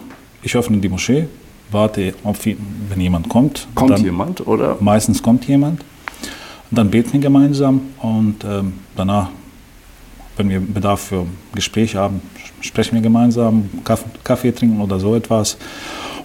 ich 0.41 0.55
öffne 0.55 0.77
die 0.77 0.89
Moschee, 0.89 1.27
warte, 1.71 2.13
auf, 2.23 2.43
wie- 2.45 2.57
wenn 2.89 3.01
jemand 3.01 3.29
kommt. 3.29 3.67
Kommt 3.75 3.99
jemand 3.99 4.45
oder? 4.47 4.77
Meistens 4.79 5.21
kommt 5.21 5.45
jemand. 5.47 5.83
Dann 6.71 6.89
beten 6.89 7.13
wir 7.13 7.19
gemeinsam 7.19 7.81
und 8.01 8.43
ähm, 8.43 8.73
danach, 8.95 9.29
wenn 10.37 10.49
wir 10.49 10.59
Bedarf 10.59 11.01
für 11.01 11.25
Gespräche 11.53 11.99
haben, 11.99 12.21
sprechen 12.61 12.95
wir 12.95 13.01
gemeinsam, 13.01 13.69
Kaffee, 13.83 14.05
Kaffee 14.23 14.51
trinken 14.51 14.81
oder 14.81 14.99
so 14.99 15.15
etwas. 15.15 15.57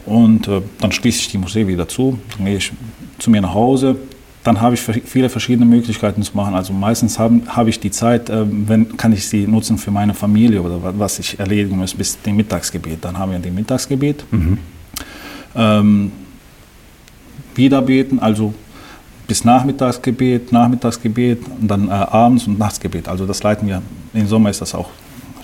Und 0.06 0.48
äh, 0.48 0.62
dann 0.80 0.92
schließe 0.92 1.20
ich 1.20 1.28
die 1.28 1.38
Moschee 1.38 1.66
wieder 1.66 1.86
zu, 1.88 2.18
dann 2.36 2.46
gehe 2.46 2.56
ich 2.56 2.72
zu 3.18 3.30
mir 3.30 3.40
nach 3.40 3.54
Hause. 3.54 3.96
Dann 4.42 4.60
habe 4.62 4.74
ich 4.74 4.80
viele 4.80 5.28
verschiedene 5.28 5.66
Möglichkeiten 5.66 6.22
zu 6.22 6.34
machen. 6.34 6.54
Also 6.54 6.72
meistens 6.72 7.18
habe 7.18 7.42
habe 7.46 7.68
ich 7.68 7.78
die 7.78 7.90
Zeit, 7.90 8.30
äh, 8.30 8.44
wenn, 8.48 8.96
kann 8.96 9.12
ich 9.12 9.28
sie 9.28 9.46
nutzen 9.46 9.76
für 9.76 9.90
meine 9.90 10.14
Familie 10.14 10.62
oder 10.62 10.82
wa- 10.82 10.94
was 10.96 11.18
ich 11.18 11.38
erledigen 11.38 11.76
muss 11.76 11.92
bis 11.94 12.20
dem 12.22 12.36
Mittagsgebet. 12.36 13.04
Dann 13.04 13.18
haben 13.18 13.32
wir 13.32 13.38
den 13.38 13.54
Mittagsgebet. 13.54 14.24
Ähm, 15.54 16.12
wieder 17.54 17.82
beten, 17.82 18.18
also 18.18 18.54
bis 19.28 19.44
Nachmittagsgebet, 19.44 20.52
Nachmittagsgebet 20.52 21.40
und 21.60 21.68
dann 21.68 21.88
äh, 21.88 21.92
abends 21.92 22.46
und 22.46 22.58
Nachtsgebet. 22.58 23.08
Also 23.08 23.26
das 23.26 23.42
leiten 23.42 23.68
wir, 23.68 23.82
im 24.14 24.26
Sommer 24.26 24.48
ist 24.50 24.60
das 24.60 24.74
auch 24.74 24.88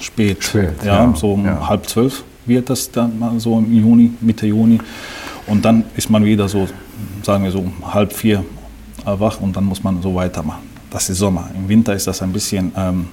spät. 0.00 0.42
Spät, 0.42 0.72
ja, 0.84 1.04
ja, 1.04 1.14
so 1.14 1.32
um 1.34 1.44
ja. 1.44 1.68
halb 1.68 1.86
zwölf 1.86 2.24
wird 2.46 2.70
das 2.70 2.90
dann 2.90 3.18
mal 3.18 3.38
so 3.38 3.58
im 3.58 3.72
Juni, 3.72 4.12
Mitte 4.20 4.46
Juni. 4.46 4.78
Und 5.46 5.64
dann 5.64 5.84
ist 5.96 6.10
man 6.10 6.24
wieder 6.24 6.48
so, 6.48 6.66
sagen 7.22 7.44
wir 7.44 7.50
so 7.50 7.60
um 7.60 7.94
halb 7.94 8.12
vier 8.12 8.44
wach 9.04 9.40
und 9.40 9.56
dann 9.56 9.64
muss 9.64 9.82
man 9.82 10.02
so 10.02 10.14
weitermachen. 10.14 10.62
Das 10.90 11.08
ist 11.08 11.18
Sommer. 11.18 11.50
Im 11.54 11.68
Winter 11.68 11.94
ist 11.94 12.06
das 12.06 12.22
ein 12.22 12.32
bisschen 12.32 12.72
ähm, 12.76 13.06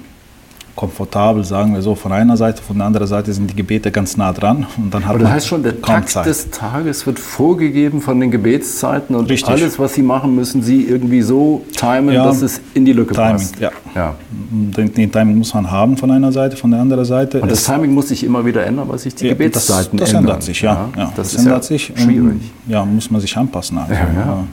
komfortabel, 0.76 1.44
sagen 1.44 1.74
wir 1.76 1.82
so, 1.82 1.94
von 1.96 2.12
einer 2.12 2.36
Seite, 2.36 2.62
von 2.64 2.78
der 2.78 2.88
anderen 2.88 3.08
Seite 3.08 3.32
sind 3.32 3.50
die 3.50 3.56
Gebete 3.56 3.92
ganz 3.92 4.18
nah 4.18 4.34
dran 4.34 4.66
und 4.78 4.94
dann 4.94 5.04
hat 5.04 5.10
Aber 5.12 5.20
das 5.20 5.28
man 5.28 5.34
heißt 5.36 5.48
schon, 5.48 5.64
der 5.64 5.80
Takt 5.82 6.10
Zeit. 6.10 6.26
des 6.26 6.50
Tages 6.50 7.06
wird 7.06 7.20
vorgegeben 7.20 8.02
von 8.02 8.20
den 8.20 8.32
Gebetszeiten 8.32 9.16
und 9.16 9.30
Richtig. 9.30 9.50
alles, 9.50 9.78
was 9.78 9.94
Sie 9.94 10.02
machen, 10.02 10.36
müssen 10.36 10.64
Sie 10.64 10.82
irgendwie 10.84 11.22
so 11.22 11.64
timen, 11.78 12.16
Ja. 12.16 12.26
dass 12.26 12.42
es 12.42 12.60
in 12.74 12.86
die 12.86 12.94
Lücke 12.94 13.14
Timing, 13.14 13.32
passt. 13.34 13.60
ja. 13.60 13.70
ja. 13.94 14.16
Den, 14.32 14.94
den 14.94 15.12
Timing 15.12 15.38
muss 15.38 15.54
man 15.54 15.70
haben 15.70 15.96
von 15.98 16.10
einer 16.10 16.32
Seite, 16.32 16.58
von 16.58 16.72
der 16.72 16.80
anderen 16.82 17.06
Seite. 17.06 17.42
Und 17.42 17.52
das 17.52 17.64
Timing 17.66 17.94
muss 17.94 18.08
sich 18.10 18.24
immer 18.24 18.44
wieder 18.46 18.66
ändern, 18.66 18.88
weil 18.90 18.98
sich 18.98 19.14
die 19.14 19.26
ja, 19.26 19.34
Gebetszeiten 19.34 19.98
das, 20.00 20.10
das 20.10 20.18
ändern. 20.18 20.24
ändert 20.34 20.44
sich, 20.44 20.62
ja. 20.62 20.90
ja, 20.98 21.06
das, 21.06 21.16
das, 21.16 21.34
ist 21.36 21.40
ändert 21.46 21.64
ja 21.64 21.68
sich. 21.68 21.94
schwierig. 21.96 22.42
Ja, 22.68 22.84
muss 22.86 23.12
man 23.12 23.22
sich 23.22 23.38
anpassen. 23.38 23.78
Also, 23.78 23.94
Ja, 23.94 24.00
ja, 24.00 24.06
ja, 24.06 24.26
ja. 24.26 24.44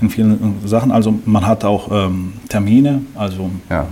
In 0.00 0.10
vielen 0.10 0.32
äh, 0.64 0.68
Sachen. 0.68 0.90
Also 0.90 1.14
man 1.26 1.46
hat 1.46 1.64
auch 1.64 1.88
ähm, 1.92 2.32
Termine, 2.48 3.02
also 3.14 3.50
Ja. 3.70 3.86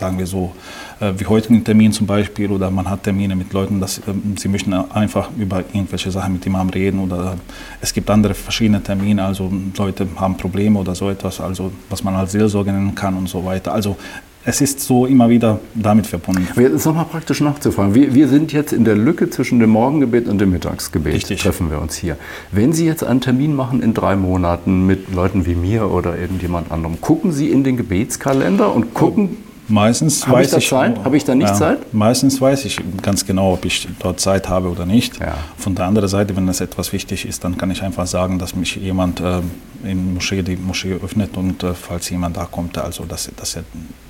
Sagen 0.00 0.18
wir 0.18 0.26
so, 0.26 0.52
äh, 0.98 1.12
wie 1.18 1.26
heutigen 1.26 1.62
Termin 1.62 1.92
zum 1.92 2.06
Beispiel, 2.06 2.50
oder 2.50 2.70
man 2.70 2.88
hat 2.88 3.04
Termine 3.04 3.36
mit 3.36 3.52
Leuten, 3.52 3.80
dass 3.80 4.00
ähm, 4.08 4.36
sie 4.36 4.48
möchten 4.48 4.72
einfach 4.72 5.30
über 5.38 5.58
irgendwelche 5.58 6.10
Sachen 6.10 6.32
mit 6.32 6.44
dem 6.44 6.54
Imam 6.54 6.70
reden 6.70 6.98
oder 7.00 7.36
es 7.80 7.92
gibt 7.92 8.10
andere 8.10 8.34
verschiedene 8.34 8.82
Termine, 8.82 9.24
also 9.24 9.52
Leute 9.76 10.08
haben 10.16 10.36
Probleme 10.36 10.78
oder 10.78 10.94
so 10.94 11.08
etwas, 11.10 11.40
also 11.40 11.70
was 11.88 12.02
man 12.02 12.14
als 12.16 12.32
Seelsorge 12.32 12.72
nennen 12.72 12.94
kann 12.94 13.14
und 13.14 13.28
so 13.28 13.44
weiter. 13.44 13.72
Also 13.72 13.96
es 14.44 14.60
ist 14.62 14.80
so 14.80 15.04
immer 15.04 15.28
wieder 15.28 15.60
damit 15.74 16.06
verbunden. 16.06 16.48
Aber 16.50 16.62
jetzt 16.62 16.72
ist 16.72 16.86
nochmal 16.86 17.04
praktisch 17.04 17.40
nachzufragen. 17.40 17.94
Wir, 17.94 18.14
wir 18.14 18.26
sind 18.26 18.52
jetzt 18.52 18.72
in 18.72 18.84
der 18.84 18.96
Lücke 18.96 19.28
zwischen 19.28 19.60
dem 19.60 19.70
Morgengebet 19.70 20.28
und 20.28 20.40
dem 20.40 20.50
Mittagsgebet. 20.50 21.12
Richtig. 21.12 21.42
Treffen 21.42 21.70
wir 21.70 21.80
uns 21.80 21.96
hier. 21.96 22.16
Wenn 22.50 22.72
Sie 22.72 22.86
jetzt 22.86 23.04
einen 23.04 23.20
Termin 23.20 23.54
machen 23.54 23.82
in 23.82 23.92
drei 23.92 24.16
Monaten 24.16 24.86
mit 24.86 25.14
Leuten 25.14 25.44
wie 25.44 25.54
mir 25.54 25.90
oder 25.90 26.18
irgendjemand 26.18 26.72
anderem, 26.72 27.00
gucken 27.02 27.32
Sie 27.32 27.50
in 27.50 27.64
den 27.64 27.76
Gebetskalender 27.76 28.74
und 28.74 28.94
gucken, 28.94 29.36
Meistens 29.70 30.18
ich 30.26 30.30
weiß 30.30 30.50
da 30.50 30.56
ich, 30.58 30.68
Zeit? 30.68 31.04
Habe 31.04 31.16
ich 31.16 31.24
da 31.24 31.34
nicht 31.34 31.54
Zeit? 31.56 31.92
Meistens 31.94 32.40
weiß 32.40 32.64
ich 32.64 32.78
ganz 33.02 33.24
genau, 33.24 33.54
ob 33.54 33.64
ich 33.64 33.88
dort 34.00 34.20
Zeit 34.20 34.48
habe 34.48 34.68
oder 34.68 34.84
nicht. 34.84 35.18
Ja. 35.18 35.34
Von 35.56 35.74
der 35.74 35.86
anderen 35.86 36.08
Seite, 36.08 36.36
wenn 36.36 36.48
es 36.48 36.60
etwas 36.60 36.92
wichtig 36.92 37.26
ist, 37.26 37.44
dann 37.44 37.56
kann 37.56 37.70
ich 37.70 37.82
einfach 37.82 38.06
sagen, 38.06 38.38
dass 38.38 38.54
mich 38.54 38.76
jemand 38.76 39.20
äh, 39.20 39.40
in 39.84 40.14
Moschee 40.14 40.42
die 40.42 40.56
Moschee 40.56 40.94
öffnet 40.94 41.36
und 41.36 41.62
äh, 41.62 41.72
falls 41.74 42.10
jemand 42.10 42.36
da 42.36 42.44
kommt, 42.44 42.76
also 42.76 43.04
dass, 43.04 43.30
dass 43.36 43.56
er 43.56 43.62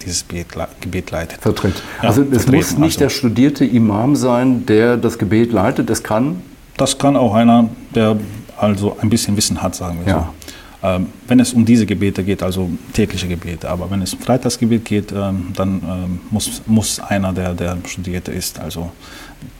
dieses 0.05 0.27
Gebet, 0.27 0.55
le- 0.57 0.69
Gebet 0.81 1.11
leitet. 1.11 1.41
vertritt. 1.41 1.83
Ja, 2.03 2.09
also 2.09 2.23
es 2.31 2.47
muss 2.47 2.73
nicht 2.79 2.83
also. 2.83 2.99
der 3.01 3.09
studierte 3.11 3.65
Imam 3.65 4.17
sein, 4.17 4.67
der 4.67 4.97
das 4.97 5.19
Gebet 5.19 5.53
leitet. 5.53 5.91
Es 5.91 6.03
kann 6.03 6.43
Das 6.77 6.97
kann 6.99 7.17
auch 7.17 7.35
einer, 7.35 7.69
der 7.95 8.17
also 8.57 8.97
ein 9.01 9.09
bisschen 9.11 9.37
Wissen 9.37 9.63
hat, 9.63 9.75
sagen 9.75 10.01
wir 10.05 10.13
Ja. 10.13 10.19
so. 10.19 10.40
Ähm, 10.83 11.09
wenn 11.29 11.41
es 11.41 11.53
um 11.53 11.65
diese 11.65 11.85
Gebete 11.85 12.25
geht, 12.25 12.43
also 12.43 12.71
tägliche 12.95 13.29
Gebete, 13.29 13.69
aber 13.69 13.91
wenn 13.91 14.01
es 14.01 14.15
um 14.15 14.21
Freitagsgebet 14.21 14.85
geht, 14.85 15.13
ähm, 15.13 15.49
dann 15.55 15.83
ähm, 15.85 16.21
muss, 16.31 16.63
muss 16.67 17.01
einer, 17.01 17.33
der, 17.33 17.55
der 17.55 17.77
Studierte 17.87 18.33
ist, 18.33 18.59
also 18.59 18.91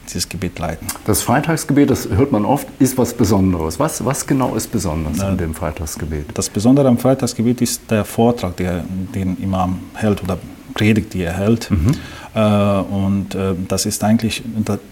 dieses 0.09 0.29
Gebet 0.29 0.59
leiten. 0.59 0.87
Das 1.05 1.23
Freitagsgebet, 1.23 1.91
das 1.91 2.09
hört 2.09 2.33
man 2.33 2.45
oft, 2.45 2.67
ist 2.79 2.97
was 2.97 3.15
Besonderes. 3.15 3.79
Was, 3.79 4.05
was 4.05 4.27
genau 4.27 4.55
ist 4.55 4.73
besonders 4.73 5.21
an 5.21 5.37
dem 5.37 5.55
Freitagsgebet? 5.55 6.27
Das 6.35 6.49
Besondere 6.49 6.89
am 6.89 6.99
Freitagsgebet 6.99 7.61
ist 7.61 7.83
der 7.91 8.05
Vortrag, 8.05 8.57
der, 8.57 8.85
den 9.15 9.37
Imam 9.43 9.79
hält 9.95 10.23
oder 10.23 10.39
Predigt, 10.75 11.15
die 11.15 11.23
er 11.23 11.35
hält. 11.35 11.71
Mhm. 11.71 11.93
Äh, 12.35 12.41
und 12.41 13.35
äh, 13.35 13.55
das 13.69 13.87
ist 13.87 14.03
eigentlich, 14.05 14.43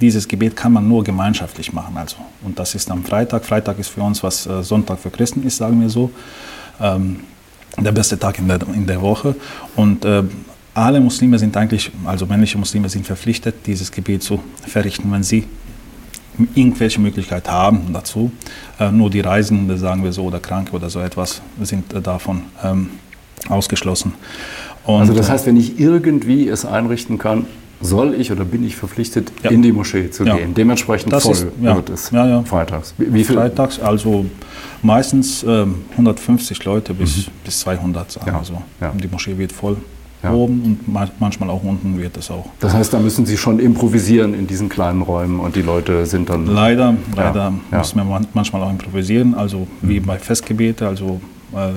dieses 0.01 0.27
Gebet 0.27 0.57
kann 0.57 0.73
man 0.73 0.89
nur 0.89 1.05
gemeinschaftlich 1.05 1.73
machen. 1.73 1.97
Also. 1.97 2.17
Und 2.43 2.59
das 2.59 2.75
ist 2.75 2.91
am 2.91 3.05
Freitag. 3.05 3.45
Freitag 3.45 3.79
ist 3.79 3.89
für 3.89 4.03
uns, 4.03 4.23
was 4.23 4.47
äh, 4.47 4.63
Sonntag 4.63 4.99
für 4.99 5.11
Christen 5.11 5.45
ist, 5.47 5.57
sagen 5.57 5.81
wir 5.81 5.89
so. 5.89 6.11
Ähm, 6.81 7.21
der 7.77 7.93
beste 7.93 8.19
Tag 8.19 8.39
in 8.39 8.49
der, 8.49 8.59
in 8.75 8.87
der 8.87 9.01
Woche. 9.01 9.37
Und 9.77 10.05
alle 10.75 11.01
Muslime 11.01 11.39
sind 11.39 11.57
eigentlich, 11.57 11.93
also 12.05 12.27
männliche 12.27 12.59
Muslime 12.59 12.89
sind 12.89 13.07
verpflichtet, 13.07 13.55
dieses 13.67 13.93
Gebet 13.93 14.25
zu 14.25 14.41
verrichten, 14.67 15.13
wenn 15.13 15.23
sie 15.23 15.45
irgendwelche 16.57 17.01
Möglichkeit 17.01 17.49
haben 17.49 17.93
dazu. 17.93 18.33
Nur 18.91 19.11
die 19.11 19.21
Reisenden, 19.21 19.79
sagen 19.79 20.03
wir 20.03 20.13
so, 20.13 20.25
oder 20.25 20.41
Kranke 20.41 20.73
oder 20.73 20.91
so 20.91 20.99
etwas, 20.99 21.41
sind 21.61 21.85
davon 22.05 22.43
ähm, 22.65 22.89
ausgeschlossen. 23.49 24.15
Und, 24.89 25.01
also 25.01 25.13
das 25.13 25.29
heißt, 25.29 25.45
wenn 25.45 25.59
ich 25.59 25.79
irgendwie 25.79 26.49
es 26.49 26.65
einrichten 26.65 27.19
kann, 27.19 27.45
soll 27.83 28.15
ich 28.15 28.33
oder 28.33 28.47
bin 28.47 28.65
ich 28.65 28.75
verpflichtet, 28.75 29.31
ja. 29.43 29.51
in 29.51 29.61
die 29.61 29.71
Moschee 29.71 30.11
zu 30.11 30.25
ja. 30.25 30.35
gehen. 30.35 30.55
Dementsprechend 30.55 31.13
das 31.13 31.25
voll 31.25 31.33
ist, 31.33 31.47
ja. 31.61 31.77
wird 31.77 31.91
es 31.91 32.11
ja, 32.11 32.43
freitags. 32.43 32.95
Wie 32.97 33.23
viel? 33.23 33.37
Freitags, 33.37 33.79
also 33.81 34.25
meistens 34.81 35.45
ähm, 35.47 35.85
150 35.93 36.65
Leute 36.65 36.95
bis, 36.95 37.19
mhm. 37.19 37.33
bis 37.45 37.61
200, 37.61 38.13
sagen 38.13 38.33
wir 38.33 38.45
so. 38.45 38.63
Die 38.99 39.09
Moschee 39.09 39.37
wird 39.37 39.53
voll. 39.53 39.77
Oben 40.23 40.63
und 40.89 41.21
manchmal 41.21 41.51
auch 41.51 41.63
unten 41.63 41.97
wird 41.99 42.17
es 42.17 42.31
auch. 42.31 42.47
Das 42.59 42.73
heißt, 42.73 42.93
da 42.93 42.99
müssen 42.99 43.25
Sie 43.25 43.37
schon 43.37 43.61
improvisieren 43.61 44.35
in 44.35 44.47
diesen 44.47 44.69
kleinen 44.69 45.03
Räumen 45.03 45.39
und 45.39 45.55
die 45.55 45.63
Leute 45.63 46.07
sind 46.07 46.31
dann. 46.31 46.47
Leider, 46.47 46.97
leider 47.15 47.53
müssen 47.71 47.99
wir 47.99 48.21
manchmal 48.33 48.63
auch 48.63 48.71
improvisieren, 48.71 49.35
also 49.35 49.69
mhm. 49.83 49.89
wie 49.89 50.01
bei 50.01 50.19
Festgebete, 50.19 50.89
also 50.89 51.21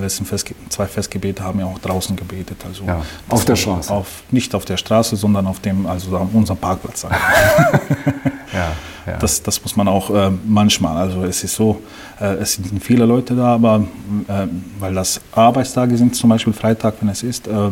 letzten 0.00 0.24
Festge 0.24 0.54
zwei 0.68 0.86
Festgebete 0.86 1.42
haben 1.42 1.58
wir 1.58 1.66
auch 1.66 1.78
draußen 1.78 2.14
gebetet. 2.16 2.58
Also 2.66 2.84
ja, 2.84 3.02
auf 3.28 3.44
der 3.44 3.56
Straße? 3.56 3.92
Auf, 3.92 4.22
nicht 4.30 4.54
auf 4.54 4.64
der 4.64 4.76
Straße, 4.76 5.16
sondern 5.16 5.46
auf 5.46 5.60
dem, 5.60 5.86
also 5.86 6.16
auf 6.16 6.28
unserem 6.32 6.58
Parkplatz. 6.58 7.02
ja, 8.52 8.72
ja. 9.06 9.16
Das, 9.18 9.42
das 9.42 9.62
muss 9.62 9.76
man 9.76 9.88
auch 9.88 10.10
äh, 10.10 10.30
manchmal. 10.46 10.96
Also 10.96 11.24
es 11.24 11.42
ist 11.44 11.54
so, 11.54 11.82
äh, 12.20 12.34
es 12.34 12.54
sind 12.54 12.82
viele 12.82 13.04
Leute 13.04 13.34
da, 13.34 13.54
aber 13.54 13.86
äh, 14.28 14.46
weil 14.78 14.94
das 14.94 15.20
Arbeitstage 15.32 15.96
sind, 15.96 16.14
zum 16.14 16.30
Beispiel 16.30 16.52
Freitag, 16.52 16.94
wenn 17.00 17.08
es 17.08 17.22
ist, 17.22 17.48
äh, 17.48 17.70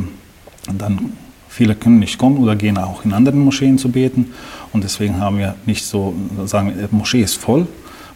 dann 0.72 1.12
viele 1.48 1.74
können 1.74 1.98
nicht 1.98 2.18
kommen 2.18 2.38
oder 2.38 2.56
gehen 2.56 2.78
auch 2.78 3.04
in 3.04 3.12
anderen 3.12 3.40
Moscheen 3.40 3.78
zu 3.78 3.90
beten. 3.90 4.32
Und 4.72 4.84
deswegen 4.84 5.20
haben 5.20 5.38
wir 5.38 5.54
nicht 5.66 5.84
so, 5.84 6.14
sagen 6.46 6.76
wir, 6.76 6.88
Moschee 6.90 7.22
ist 7.22 7.36
voll, 7.36 7.66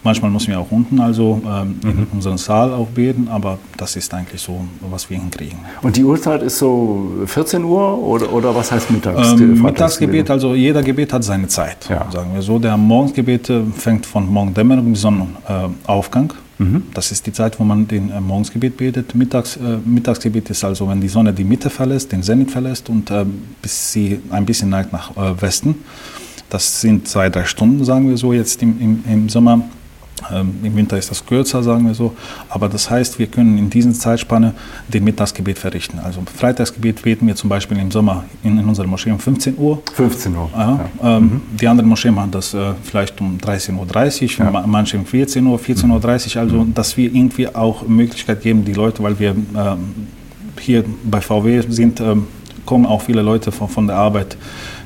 Manchmal 0.04 0.30
müssen 0.30 0.48
wir 0.48 0.60
auch 0.60 0.70
unten 0.70 1.00
also 1.00 1.42
ähm, 1.44 1.80
mhm. 1.82 1.90
in 1.90 2.06
unserem 2.12 2.38
Saal 2.38 2.72
auch 2.72 2.88
beten, 2.88 3.28
aber 3.28 3.58
das 3.76 3.96
ist 3.96 4.12
eigentlich 4.14 4.40
so, 4.40 4.60
was 4.90 5.08
wir 5.10 5.18
hinkriegen. 5.18 5.58
Und 5.82 5.96
die 5.96 6.04
Uhrzeit 6.04 6.42
ist 6.42 6.58
so 6.58 7.10
14 7.26 7.64
Uhr 7.64 7.98
oder, 7.98 8.32
oder 8.32 8.54
was 8.54 8.70
heißt 8.70 8.90
mittags? 8.90 9.32
Ähm, 9.32 9.62
Mittagsgebet, 9.62 10.30
also 10.30 10.54
jeder 10.54 10.82
Gebet 10.82 11.12
hat 11.12 11.24
seine 11.24 11.48
Zeit, 11.48 11.88
ja. 11.88 12.06
sagen 12.12 12.34
wir 12.34 12.42
so. 12.42 12.58
Der 12.58 12.76
Morgensgebet 12.76 13.50
fängt 13.76 14.06
von 14.06 14.30
Morgendämmerung 14.30 14.92
bis 14.92 15.00
Sonnenaufgang. 15.00 16.32
Mhm. 16.58 16.84
Das 16.94 17.10
ist 17.10 17.26
die 17.26 17.32
Zeit, 17.32 17.58
wo 17.58 17.64
man 17.64 17.88
den 17.88 18.10
äh, 18.10 18.20
Morgensgebet 18.20 18.76
betet. 18.76 19.14
Mittags, 19.14 19.56
äh, 19.56 19.78
Mittagsgebet 19.84 20.50
ist 20.50 20.64
also, 20.64 20.88
wenn 20.88 21.00
die 21.00 21.08
Sonne 21.08 21.32
die 21.32 21.44
Mitte 21.44 21.70
verlässt, 21.70 22.12
den 22.12 22.22
Zenit 22.22 22.50
verlässt 22.50 22.88
und 22.88 23.10
äh, 23.10 23.24
bis 23.60 23.92
sie 23.92 24.20
ein 24.30 24.44
bisschen 24.44 24.68
neigt 24.68 24.92
nach 24.92 25.16
äh, 25.16 25.40
Westen. 25.40 25.76
Das 26.50 26.80
sind 26.80 27.08
zwei, 27.08 27.30
drei 27.30 27.44
Stunden, 27.44 27.84
sagen 27.84 28.08
wir 28.08 28.16
so, 28.16 28.32
jetzt 28.32 28.62
im, 28.62 28.80
im, 28.80 29.04
im 29.10 29.28
Sommer. 29.28 29.62
Ähm, 30.32 30.54
Im 30.62 30.76
Winter 30.76 30.96
ist 30.96 31.10
das 31.10 31.24
kürzer, 31.24 31.62
sagen 31.62 31.86
wir 31.86 31.94
so. 31.94 32.14
Aber 32.48 32.68
das 32.68 32.88
heißt, 32.88 33.18
wir 33.18 33.26
können 33.26 33.58
in 33.58 33.68
dieser 33.68 33.92
Zeitspanne 33.92 34.54
den 34.88 35.04
Mittagsgebet 35.04 35.58
verrichten. 35.58 35.98
Also 35.98 36.22
Freitagsgebet 36.34 37.02
beten 37.02 37.26
wir 37.26 37.34
zum 37.34 37.50
Beispiel 37.50 37.78
im 37.78 37.90
Sommer 37.90 38.24
in, 38.42 38.58
in 38.58 38.66
unserer 38.66 38.86
Moschee 38.86 39.10
um 39.10 39.18
15 39.18 39.58
Uhr. 39.58 39.82
15 39.92 40.34
Uhr. 40.34 40.50
Ja, 40.54 40.88
ja. 41.02 41.16
Ähm, 41.16 41.22
mhm. 41.24 41.42
Die 41.60 41.68
anderen 41.68 41.88
Moscheen 41.88 42.14
machen 42.14 42.30
das 42.30 42.54
äh, 42.54 42.72
vielleicht 42.82 43.20
um 43.20 43.38
13.30 43.38 44.38
Uhr, 44.40 44.52
ja. 44.52 44.64
manche 44.66 44.96
um 44.98 45.04
14 45.04 45.44
Uhr, 45.46 45.58
14.30 45.58 46.36
Uhr. 46.36 46.42
Also, 46.42 46.56
mhm. 46.56 46.74
dass 46.74 46.96
wir 46.96 47.12
irgendwie 47.12 47.48
auch 47.54 47.86
Möglichkeit 47.86 48.42
geben, 48.42 48.64
die 48.64 48.74
Leute, 48.74 49.02
weil 49.02 49.18
wir 49.18 49.30
ähm, 49.30 50.06
hier 50.60 50.84
bei 51.04 51.20
VW 51.20 51.62
sind, 51.68 52.00
ähm, 52.00 52.28
kommen 52.64 52.86
auch 52.86 53.02
viele 53.02 53.22
Leute 53.22 53.52
von, 53.52 53.68
von 53.68 53.86
der 53.86 53.96
Arbeit 53.96 54.36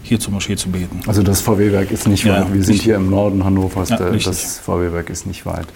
hier 0.02 0.18
zur 0.18 0.32
Moschee 0.32 0.56
zu 0.56 0.70
beten. 0.70 1.00
Also 1.06 1.23
das 1.23 1.40
VW-Werk 1.40 1.90
ist 1.90 2.08
nicht 2.08 2.25
ja, 2.25 2.40
weit. 2.40 2.54
Wir 2.54 2.64
sind 2.64 2.80
hier 2.80 2.97
im 2.97 3.11
Norden 3.11 3.44
Hannovers, 3.44 3.90
ja, 3.90 3.99
das 3.99 4.58
VW-Werk 4.58 5.11
ist 5.11 5.26
nicht 5.26 5.44
weit. 5.44 5.66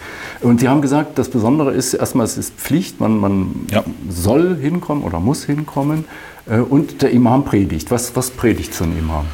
Und 0.40 0.60
Sie 0.60 0.68
haben 0.68 0.80
gesagt, 0.80 1.18
das 1.18 1.28
Besondere 1.28 1.72
ist, 1.72 1.94
erstmal 1.94 2.24
es 2.24 2.38
ist 2.38 2.54
Pflicht, 2.54 3.00
man, 3.00 3.18
man 3.18 3.50
ja. 3.70 3.84
soll 4.08 4.56
hinkommen 4.56 5.04
oder 5.04 5.20
muss 5.20 5.44
hinkommen. 5.44 6.06
Äh, 6.48 6.58
und 6.58 7.02
der 7.02 7.10
Imam 7.10 7.44
predigt. 7.44 7.90
Was, 7.90 8.16
was 8.16 8.30
predigt 8.30 8.74
so 8.74 8.84
ein 8.84 8.98
Imam? 8.98 9.26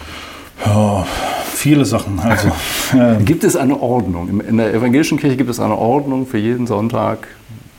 Ja, 0.65 1.07
viele 1.53 1.85
Sachen. 1.85 2.19
Also, 2.19 2.49
äh, 2.99 3.23
gibt 3.23 3.45
es 3.45 3.57
eine 3.57 3.81
Ordnung? 3.81 4.41
In 4.41 4.57
der 4.57 4.75
evangelischen 4.75 5.19
Kirche 5.19 5.37
gibt 5.37 5.51
es 5.51 5.61
eine 5.61 5.77
Ordnung 5.77 6.27
für 6.27 6.39
jeden 6.39 6.67
Sonntag, 6.67 7.29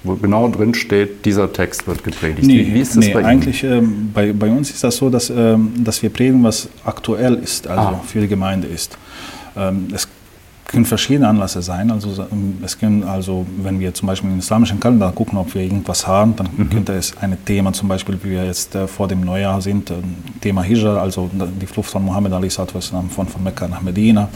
wo 0.03 0.15
genau 0.15 0.47
drin 0.49 0.73
steht, 0.73 1.25
dieser 1.25 1.51
Text 1.51 1.87
wird 1.87 2.03
gepredigt. 2.03 2.47
Nee, 2.47 2.67
wie, 2.67 2.73
wie 2.75 2.79
ist 2.79 2.95
das 2.95 3.05
nee, 3.05 3.13
bei 3.13 3.19
Ihnen? 3.19 3.29
Eigentlich, 3.29 3.63
ähm, 3.63 4.11
bei, 4.13 4.31
bei 4.33 4.49
uns 4.49 4.69
ist 4.69 4.83
das 4.83 4.97
so, 4.97 5.09
dass, 5.09 5.29
ähm, 5.29 5.73
dass 5.77 6.01
wir 6.01 6.09
predigen, 6.09 6.43
was 6.43 6.69
aktuell 6.85 7.35
ist, 7.35 7.67
also 7.67 7.81
ah. 7.81 8.01
für 8.05 8.21
die 8.21 8.27
Gemeinde 8.27 8.67
ist. 8.67 8.97
Ähm, 9.57 9.87
es 9.93 10.07
können 10.69 10.85
verschiedene 10.85 11.27
Anlässe 11.27 11.61
sein. 11.61 11.89
Also 11.91 12.27
es 12.63 12.77
können 12.77 13.03
also, 13.03 13.45
wenn 13.63 13.79
wir 13.79 13.93
zum 13.93 14.07
Beispiel 14.07 14.29
im 14.29 14.39
islamischen 14.39 14.79
Kalender 14.79 15.11
gucken, 15.11 15.37
ob 15.37 15.53
wir 15.55 15.63
irgendwas 15.63 16.05
haben, 16.05 16.35
dann 16.35 16.47
mhm. 16.55 16.69
könnte 16.69 16.93
es 16.93 17.15
ein 17.19 17.35
Thema 17.43 17.73
zum 17.73 17.89
Beispiel, 17.89 18.17
wie 18.23 18.31
wir 18.31 18.45
jetzt 18.45 18.75
äh, 18.75 18.87
vor 18.87 19.07
dem 19.07 19.21
Neujahr 19.21 19.61
sind, 19.61 19.89
äh, 19.89 19.95
Thema 20.41 20.61
Hijra, 20.61 21.01
also 21.01 21.29
die 21.33 21.65
Flucht 21.65 21.89
von 21.89 22.05
Mohammed 22.05 22.33
Ali 22.33 22.49
von, 22.49 22.69
von 22.69 23.43
Mekka 23.43 23.67
nach 23.67 23.81
Medina. 23.81 24.29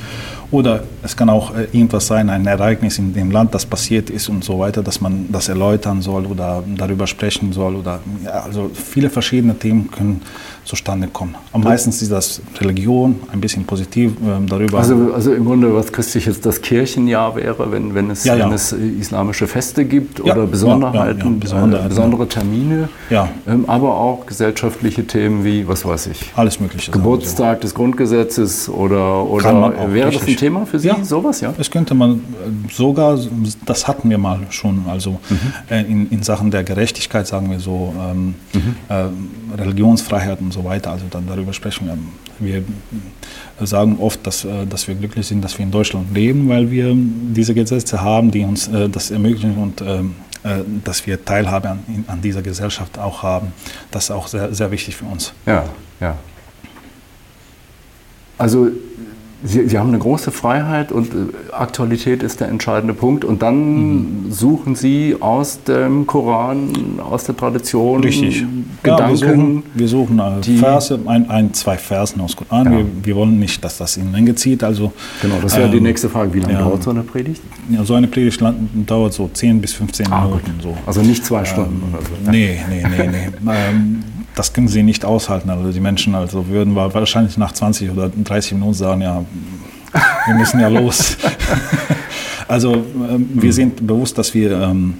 Oder 0.50 0.84
es 1.04 1.16
kann 1.16 1.30
auch 1.30 1.56
äh, 1.56 1.68
irgendwas 1.72 2.08
sein, 2.08 2.30
ein 2.30 2.46
Ereignis 2.46 2.98
in 2.98 3.13
dem 3.13 3.30
Land, 3.32 3.54
das 3.54 3.66
passiert 3.66 4.10
ist 4.10 4.28
und 4.30 4.44
so 4.44 4.60
weiter, 4.60 4.82
dass 4.82 5.02
man 5.02 5.32
das 5.32 5.50
erläutern 5.50 6.02
soll 6.02 6.25
oder 6.25 6.63
darüber 6.75 7.06
sprechen 7.06 7.54
soll. 7.54 7.75
Oder 7.75 8.00
ja, 8.24 8.32
also 8.32 8.72
viele 8.74 9.10
verschiedene 9.10 9.58
Themen 9.58 9.90
können 9.92 10.22
zustande 10.66 11.08
kommen. 11.08 11.36
Am 11.52 11.62
meisten 11.62 11.90
ist 11.90 12.12
das 12.12 12.42
Religion, 12.60 13.20
ein 13.32 13.42
bisschen 13.42 13.66
positiv 13.66 14.12
äh, 14.12 14.46
darüber. 14.46 14.80
Also, 14.80 15.13
also 15.13 15.34
im 15.34 15.46
Grunde, 15.46 15.74
was 15.74 15.92
christliches 16.24 16.42
das 16.42 16.62
Kirchenjahr 16.62 17.36
wäre, 17.36 17.72
wenn, 17.72 17.94
wenn, 17.94 18.10
es, 18.10 18.24
ja, 18.24 18.36
ja. 18.36 18.46
wenn 18.46 18.53
es 18.53 18.72
islamische 18.72 19.48
Feste 19.48 19.86
gibt 19.86 20.20
ja, 20.20 20.34
oder 20.34 20.48
Besonderheiten, 20.48 21.39
Besonderheiten, 21.39 21.86
äh, 21.86 21.89
besondere 21.89 22.27
Termine, 22.27 22.89
ähm, 23.10 23.65
aber 23.68 23.96
auch 23.96 24.25
gesellschaftliche 24.25 25.06
Themen 25.06 25.44
wie, 25.44 25.68
was 25.68 25.86
weiß 25.86 26.08
ich, 26.08 26.32
alles 26.36 26.60
Mögliche. 26.60 26.92
Geburtstag 26.92 27.62
des 27.62 27.74
Grundgesetzes 27.74 28.70
oder, 28.70 29.24
oder 29.25 29.94
wäre 29.94 30.12
das 30.12 30.27
ein 30.27 30.38
Thema 30.38 30.65
für 30.65 30.80
Sie, 30.80 30.92
sowas? 31.03 31.42
Ja, 31.42 31.53
das 31.56 31.70
könnte 31.70 31.94
man 31.94 32.15
äh, 32.15 32.74
sogar, 32.74 33.20
das 33.65 33.88
hatten 33.88 34.10
wir 34.10 34.18
mal 34.18 34.39
schon, 34.50 34.84
also 34.89 35.12
mhm. 35.30 35.38
äh, 35.70 35.82
in, 35.82 36.10
in 36.10 36.24
Sachen 36.24 36.51
der 36.51 36.63
Gerechtigkeit, 36.63 37.27
sagen 37.27 37.50
wir 37.51 37.60
so, 37.60 37.94
ähm, 38.00 38.36
mhm. 38.53 38.75
äh, 38.89 38.94
Religionsfreiheit 39.57 40.39
und 40.41 40.51
so 40.51 40.63
weiter, 40.63 40.91
also 40.91 41.05
dann 41.10 41.27
darüber 41.27 41.53
sprechen 41.53 41.88
wir. 42.39 42.63
Wir 43.60 43.67
sagen 43.67 43.98
oft, 44.00 44.25
dass, 44.25 44.43
äh, 44.43 44.65
dass 44.65 44.88
wir 44.88 44.95
glücklich 44.95 45.27
sind, 45.27 45.43
dass 45.43 45.57
wir 45.57 45.65
in 45.65 45.72
Deutschland 45.72 46.13
leben, 46.13 46.50
weil 46.50 46.72
wir 46.72 46.93
diese 46.95 47.53
Gesetze 47.53 48.01
haben, 48.01 48.31
die 48.31 48.43
uns 48.43 48.67
äh, 48.67 48.89
das 48.89 49.12
ermöglichen 49.12 49.57
und 49.57 49.81
ähm, 49.81 50.15
äh, 50.43 50.60
dass 50.83 51.05
wir 51.07 51.24
Teilhabe 51.24 51.69
an, 51.69 52.05
an 52.07 52.22
dieser 52.22 52.41
Gesellschaft 52.41 52.98
auch 53.00 53.24
haben. 53.24 53.53
Das 53.91 54.05
ist 54.05 54.12
auch 54.12 54.27
sehr, 54.27 54.53
sehr 54.53 54.72
wichtig 54.72 54.95
für 54.95 55.05
uns. 55.05 55.33
Ja, 55.45 55.65
ja. 56.00 56.17
Also 58.38 58.69
Sie, 59.45 59.67
Sie, 59.67 59.77
haben 59.77 59.89
eine 59.89 60.00
große 60.00 60.31
Freiheit 60.31 60.91
und 60.91 61.13
äh, 61.13 61.17
Aktualität 61.51 62.23
ist 62.23 62.39
der 62.39 62.47
entscheidende 62.47 62.93
Punkt. 62.93 63.25
Und 63.25 63.41
dann 63.41 64.25
mhm. 64.25 64.31
suchen 64.31 64.75
Sie 64.75 65.17
aus 65.19 65.63
dem 65.63 66.07
Koran, 66.07 67.00
aus 67.00 67.25
der 67.25 67.35
Tradition 67.35 68.01
Richtig. 68.01 68.45
Gedanken. 68.83 69.03
Ja, 69.03 69.09
wir 69.09 69.17
suchen, 69.17 69.63
wir 69.73 69.88
suchen 69.88 70.19
äh, 70.19 70.57
Verse, 70.57 71.00
ein, 71.05 71.29
ein, 71.29 71.53
zwei 71.53 71.77
Versen 71.77 72.21
aus 72.21 72.35
Koran. 72.35 72.65
Ja. 72.65 72.71
Wir, 72.77 72.85
wir, 73.03 73.15
wollen 73.15 73.39
nicht, 73.39 73.63
dass 73.63 73.77
das 73.77 73.97
in 73.97 74.12
Länge 74.12 74.35
zieht. 74.35 74.63
Also, 74.63 74.93
genau, 75.21 75.35
das 75.41 75.55
wäre 75.55 75.65
ähm, 75.65 75.71
die 75.73 75.81
nächste 75.81 76.09
Frage. 76.09 76.33
Wie 76.33 76.39
lange 76.39 76.53
ja, 76.53 76.62
dauert 76.62 76.83
so 76.83 76.91
eine 76.91 77.03
Predigt? 77.03 77.41
Ja, 77.69 77.83
so 77.83 77.95
eine 77.95 78.07
Predigt 78.07 78.41
dauert 78.88 79.13
so 79.13 79.29
10 79.31 79.59
bis 79.59 79.73
15 79.73 80.12
ah, 80.12 80.25
Minuten. 80.25 80.53
So. 80.62 80.77
Also 80.85 81.01
nicht 81.01 81.25
zwei 81.25 81.39
ähm, 81.39 81.45
Stunden 81.45 81.83
oder 81.91 82.01
so. 82.01 82.31
Nee, 82.31 82.59
nee, 82.69 82.83
nee. 82.88 83.07
nee. 83.07 83.51
ähm, 83.51 84.03
das 84.36 84.54
können 84.54 84.68
sie 84.68 84.84
nicht 84.84 85.06
aushalten. 85.06 85.50
Also 85.50 85.72
die 85.72 85.80
Menschen 85.80 86.16
also 86.16 86.48
würden 86.48 86.75
wahrscheinlich 86.75 87.38
nach 87.38 87.52
20 87.52 87.92
oder 87.92 88.10
30 88.10 88.54
Minuten 88.54 88.74
sagen, 88.74 89.02
ja, 89.02 89.24
wir 90.25 90.36
müssen 90.36 90.60
ja 90.60 90.68
los. 90.68 91.18
also 92.48 92.74
ähm, 92.74 93.30
wir 93.34 93.54
sind 93.54 93.86
bewusst, 93.86 94.18
dass 94.18 94.34
wir 94.34 94.60
ähm, 94.60 94.96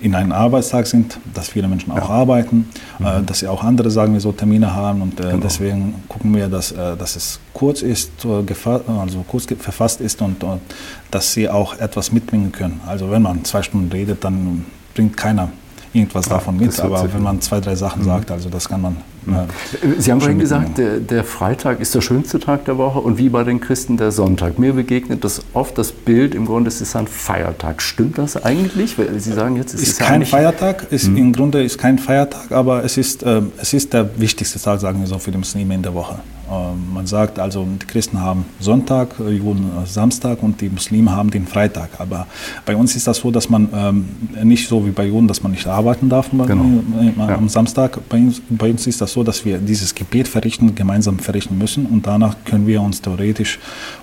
in 0.00 0.14
einem 0.14 0.32
Arbeitstag 0.32 0.86
sind, 0.86 1.18
dass 1.32 1.48
viele 1.48 1.68
Menschen 1.68 1.92
auch 1.92 2.08
ja. 2.08 2.14
arbeiten, 2.14 2.68
mhm. 2.98 3.24
dass 3.26 3.40
sie 3.40 3.46
auch 3.46 3.62
andere, 3.62 3.92
sagen 3.92 4.12
wir 4.12 4.20
so, 4.20 4.32
Termine 4.32 4.74
haben 4.74 5.02
und 5.02 5.18
genau. 5.18 5.36
deswegen 5.36 6.02
gucken 6.08 6.34
wir, 6.34 6.48
dass, 6.48 6.74
dass 6.74 7.14
es 7.14 7.38
kurz 7.52 7.82
ist, 7.82 8.10
also 8.26 9.24
kurz 9.28 9.46
verfasst 9.60 10.00
ist 10.00 10.20
und, 10.20 10.42
und 10.42 10.60
dass 11.12 11.32
sie 11.32 11.48
auch 11.48 11.78
etwas 11.78 12.10
mitbringen 12.10 12.50
können. 12.50 12.80
Also 12.88 13.08
wenn 13.12 13.22
man 13.22 13.44
zwei 13.44 13.62
Stunden 13.62 13.92
redet, 13.92 14.24
dann 14.24 14.64
bringt 14.94 15.16
keiner 15.16 15.50
irgendwas 15.92 16.26
ja, 16.26 16.34
davon 16.34 16.56
mit. 16.56 16.78
Aber 16.80 17.12
wenn 17.12 17.22
man 17.22 17.40
zwei, 17.40 17.60
drei 17.60 17.74
Sachen 17.74 18.02
mhm. 18.02 18.06
sagt, 18.06 18.30
also 18.30 18.48
das 18.48 18.68
kann 18.68 18.82
man. 18.82 18.96
Äh, 19.26 20.00
Sie 20.00 20.10
haben 20.10 20.20
vorhin 20.20 20.38
gesagt, 20.38 20.78
der, 20.78 20.98
der, 20.98 21.24
Freitag 21.24 21.80
ist 21.80 21.94
der 21.94 22.00
schönste 22.00 22.40
Tag 22.40 22.64
der 22.64 22.78
Woche 22.78 22.98
und 22.98 23.18
wie 23.18 23.28
bei 23.28 23.44
den 23.44 23.60
Christen 23.60 23.96
der 23.96 24.10
Sonntag. 24.10 24.58
Mir 24.58 24.72
begegnet 24.72 25.22
das 25.24 25.42
oft 25.52 25.78
das 25.78 25.92
Bild, 25.92 26.34
im 26.34 26.46
Grunde 26.46 26.68
ist 26.68 26.80
es 26.80 26.96
ein 26.96 27.06
Feiertag. 27.06 27.82
Stimmt 27.82 28.18
das 28.18 28.42
eigentlich? 28.42 28.98
Weil 28.98 29.18
Sie 29.20 29.32
sagen 29.32 29.56
jetzt, 29.56 29.74
es 29.74 29.82
ist, 29.82 29.88
ist 29.88 30.00
kein 30.00 30.24
Feiertag, 30.24 30.86
ist, 30.90 31.08
mhm. 31.08 31.16
im 31.16 31.32
Grunde 31.32 31.62
ist 31.62 31.78
kein 31.78 31.98
Feiertag, 31.98 32.50
aber 32.52 32.84
es 32.84 32.96
ist, 32.96 33.22
äh, 33.22 33.42
es 33.58 33.72
ist 33.72 33.92
der 33.92 34.18
wichtigste 34.18 34.60
Tag, 34.60 34.80
sagen 34.80 35.00
wir 35.00 35.06
so, 35.06 35.18
für 35.18 35.30
die 35.30 35.38
Muslime 35.38 35.74
in 35.74 35.82
der 35.82 35.94
Woche. 35.94 36.18
Ähm, 36.52 36.92
man 36.92 37.06
sagt 37.06 37.38
also, 37.38 37.66
die 37.80 37.86
Christen 37.86 38.20
haben 38.20 38.44
Sonntag, 38.60 39.16
die 39.18 39.36
Juden 39.36 39.70
Samstag 39.86 40.42
und 40.42 40.60
die 40.60 40.68
Muslime 40.68 41.10
haben 41.10 41.30
den 41.30 41.46
Freitag. 41.46 41.90
Aber 41.98 42.26
bei 42.66 42.76
uns 42.76 42.94
ist 42.94 43.06
das 43.06 43.18
so, 43.18 43.30
dass 43.30 43.48
man 43.48 43.68
ähm, 43.74 44.08
nicht 44.44 44.68
so 44.68 44.84
wie 44.86 44.90
bei 44.90 45.06
Juden, 45.06 45.28
dass 45.28 45.42
man 45.42 45.52
nicht 45.52 45.66
arbeiten 45.66 46.08
darf 46.08 46.30
genau. 46.30 46.64
am 46.64 47.14
ja. 47.16 47.48
Samstag. 47.48 47.98
Bei 48.08 48.18
uns, 48.18 48.42
bei 48.48 48.70
uns, 48.70 48.86
ist 48.86 49.00
das 49.00 49.12
so, 49.12 49.22
dass 49.22 49.44
wir 49.44 49.58
dieses 49.58 49.94
Gebet 49.94 50.28
verrichten, 50.28 50.74
gemeinsam 50.74 51.18
verrichten 51.18 51.56
müssen 51.56 51.86
und 51.86 52.06
danach 52.06 52.36
können 52.44 52.66
wir 52.66 52.82
uns 52.82 53.00
theoretisch, 53.00 53.58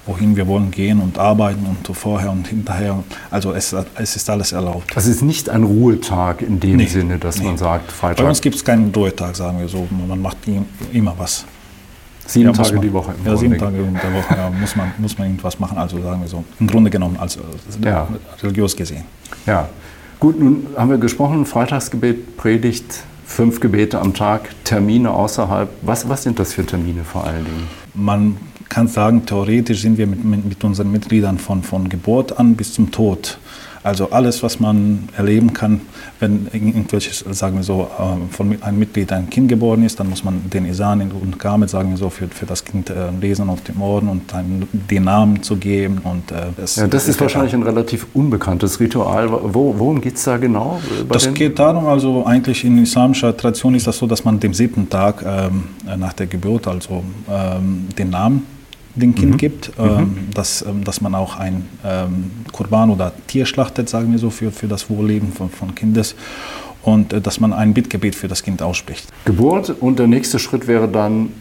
wohin 0.05 0.35
wir 0.35 0.47
wollen, 0.47 0.71
gehen 0.71 0.99
und 0.99 1.19
arbeiten 1.19 1.65
und 1.65 1.95
vorher 1.95 2.31
und 2.31 2.47
hinterher. 2.47 3.03
Also 3.29 3.53
es, 3.53 3.75
es 3.95 4.15
ist 4.15 4.29
alles 4.29 4.51
erlaubt. 4.51 4.95
Das 4.95 5.05
ist 5.05 5.21
nicht 5.21 5.49
ein 5.49 5.63
Ruhetag 5.63 6.41
in 6.41 6.59
dem 6.59 6.77
nee, 6.77 6.85
Sinne, 6.85 7.19
dass 7.19 7.39
nee. 7.39 7.45
man 7.45 7.57
sagt, 7.57 7.91
Freitag. 7.91 8.23
Bei 8.23 8.29
uns 8.29 8.41
gibt 8.41 8.55
es 8.55 8.65
keinen 8.65 8.93
Ruhetag, 8.93 9.35
sagen 9.35 9.59
wir 9.59 9.67
so. 9.67 9.87
Man 10.07 10.21
macht 10.21 10.37
immer 10.93 11.13
was. 11.17 11.45
Sieben 12.29 12.45
ja, 12.45 12.51
Tage 12.53 12.75
man, 12.75 12.81
die 12.83 12.93
Woche. 12.93 13.15
Ja, 13.25 13.35
sieben 13.35 13.57
Tage 13.57 13.77
in 13.77 13.93
der 13.95 14.13
Woche 14.13 14.35
ja, 14.35 14.51
muss, 14.51 14.75
man, 14.75 14.91
muss 14.99 15.17
man 15.17 15.27
irgendwas 15.27 15.59
machen, 15.59 15.79
also 15.79 15.99
sagen 15.99 16.21
wir 16.21 16.27
so, 16.27 16.43
im 16.59 16.67
Grunde 16.67 16.91
genommen, 16.91 17.17
also 17.19 17.39
ja. 17.83 18.07
religiös 18.43 18.75
gesehen. 18.75 19.03
Ja, 19.47 19.67
gut, 20.19 20.39
nun 20.39 20.67
haben 20.77 20.91
wir 20.91 20.99
gesprochen, 20.99 21.47
Freitagsgebet, 21.47 22.37
Predigt, 22.37 23.03
fünf 23.25 23.59
Gebete 23.59 23.99
am 23.99 24.13
Tag, 24.13 24.49
Termine 24.63 25.09
außerhalb. 25.09 25.69
Was, 25.81 26.07
was 26.07 26.21
sind 26.21 26.37
das 26.37 26.53
für 26.53 26.63
Termine 26.63 27.03
vor 27.03 27.25
allen 27.25 27.45
Dingen? 27.45 27.67
Man 27.95 28.37
kann 28.69 28.87
sagen, 28.87 29.25
theoretisch 29.25 29.81
sind 29.81 29.97
wir 29.97 30.05
mit, 30.05 30.23
mit, 30.23 30.45
mit 30.45 30.63
unseren 30.63 30.91
Mitgliedern 30.91 31.39
von, 31.39 31.63
von 31.63 31.89
Geburt 31.89 32.37
an 32.37 32.55
bis 32.55 32.73
zum 32.73 32.91
Tod 32.91 33.39
also 33.83 34.09
alles, 34.11 34.43
was 34.43 34.59
man 34.59 35.07
erleben 35.15 35.53
kann, 35.53 35.81
wenn 36.19 36.47
irgendwelches, 36.51 37.23
sagen 37.31 37.57
wir 37.57 37.63
so, 37.63 37.89
äh, 37.97 38.33
von 38.33 38.61
einem 38.61 38.79
Mitglied 38.79 39.11
ein 39.11 39.29
Kind 39.29 39.47
geboren 39.47 39.83
ist, 39.83 39.99
dann 39.99 40.09
muss 40.09 40.23
man 40.23 40.49
den 40.49 40.65
Isan 40.65 41.01
und 41.01 41.39
Gamet, 41.39 41.69
sagen 41.69 41.91
wir 41.91 41.97
so, 41.97 42.09
für, 42.09 42.27
für 42.27 42.45
das 42.45 42.65
Kind 42.65 42.89
äh, 42.89 43.09
lesen 43.21 43.49
auf 43.49 43.61
dem 43.61 43.81
Ohren 43.81 44.09
und 44.09 44.33
dann 44.33 44.67
den 44.71 45.03
Namen 45.03 45.41
zu 45.43 45.55
geben. 45.55 45.99
Und, 46.03 46.31
äh, 46.31 46.47
das, 46.57 46.75
ja, 46.75 46.87
das 46.87 47.03
ist, 47.03 47.09
ist 47.09 47.21
wahrscheinlich 47.21 47.53
ein 47.53 47.63
relativ 47.63 48.07
unbekanntes 48.13 48.79
Ritual. 48.79 49.31
Wo, 49.31 49.75
worum 49.77 50.01
geht 50.01 50.15
es 50.15 50.23
da 50.23 50.37
genau? 50.37 50.79
das 51.07 51.33
geht 51.33 51.57
darum, 51.57 51.87
also 51.87 52.25
eigentlich 52.25 52.65
in 52.65 52.83
islamischer 52.83 53.35
Tradition 53.35 53.75
ist 53.75 53.87
das 53.87 53.97
so, 53.97 54.07
dass 54.07 54.25
man 54.25 54.39
dem 54.39 54.53
siebten 54.53 54.89
Tag 54.89 55.23
ähm, 55.25 55.63
nach 55.97 56.13
der 56.13 56.27
Geburt, 56.27 56.67
also 56.67 57.03
ähm, 57.29 57.87
den 57.97 58.09
Namen 58.09 58.58
dem 58.95 59.15
Kind 59.15 59.33
mhm. 59.33 59.37
gibt, 59.37 59.71
ähm, 59.77 59.85
mhm. 59.85 60.17
dass, 60.33 60.61
ähm, 60.61 60.83
dass 60.83 61.01
man 61.01 61.15
auch 61.15 61.37
ein 61.37 61.67
ähm, 61.85 62.31
Kurban 62.51 62.89
oder 62.89 63.11
Tier 63.27 63.45
schlachtet, 63.45 63.89
sagen 63.89 64.11
wir 64.11 64.19
so, 64.19 64.29
für, 64.29 64.51
für 64.51 64.67
das 64.67 64.89
Wohlleben 64.89 65.31
von, 65.31 65.49
von 65.49 65.75
Kindes 65.75 66.15
und 66.81 67.13
äh, 67.13 67.21
dass 67.21 67.39
man 67.39 67.53
ein 67.53 67.73
Bittgebet 67.73 68.15
für 68.15 68.27
das 68.27 68.43
Kind 68.43 68.61
ausspricht. 68.61 69.07
Geburt 69.25 69.69
und 69.69 69.99
der 69.99 70.07
nächste 70.07 70.39
Schritt 70.39 70.67
wäre 70.67 70.87
dann 70.87 71.31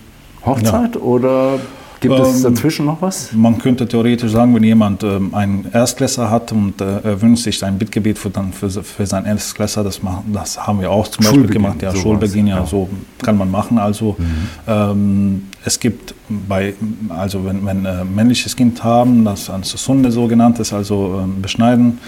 Hochzeit 0.44 0.94
ja. 0.94 1.00
oder 1.00 1.58
Gibt 2.00 2.18
es 2.18 2.44
ähm, 2.44 2.54
dazwischen 2.54 2.86
noch 2.86 3.02
was? 3.02 3.32
Man 3.32 3.58
könnte 3.58 3.86
theoretisch 3.86 4.30
sagen, 4.30 4.54
wenn 4.54 4.62
jemand 4.62 5.02
ähm, 5.02 5.34
einen 5.34 5.66
Erstklässler 5.72 6.30
hat 6.30 6.52
und 6.52 6.80
äh, 6.80 7.00
er 7.02 7.20
wünscht 7.20 7.44
sich 7.44 7.64
ein 7.64 7.78
Bittgebet 7.78 8.18
für, 8.18 8.30
dann 8.30 8.52
für, 8.52 8.70
für 8.70 9.06
seinen 9.06 9.26
Erstklässler, 9.26 9.82
das, 9.84 10.02
machen, 10.02 10.32
das 10.32 10.64
haben 10.64 10.80
wir 10.80 10.90
auch 10.90 11.08
zum 11.08 11.24
Beispiel 11.24 11.46
gemacht. 11.46 11.82
Ja, 11.82 11.94
Schulbeginn, 11.94 12.46
ja, 12.46 12.58
ja, 12.58 12.66
so 12.66 12.88
kann 13.22 13.36
man 13.36 13.50
machen. 13.50 13.78
Also 13.78 14.14
mhm. 14.18 14.48
ähm, 14.66 15.42
es 15.64 15.80
gibt 15.80 16.14
bei, 16.28 16.74
also 17.08 17.44
wenn, 17.44 17.66
wenn 17.66 17.84
äh, 17.84 18.04
männliches 18.04 18.54
Kind 18.54 18.82
haben, 18.84 19.24
das 19.24 19.50
ein 19.50 19.64
Sunde 19.64 20.12
so 20.12 20.28
genannt 20.28 20.60
ist, 20.60 20.72
also 20.72 21.24
äh, 21.24 21.40
beschneiden, 21.40 21.98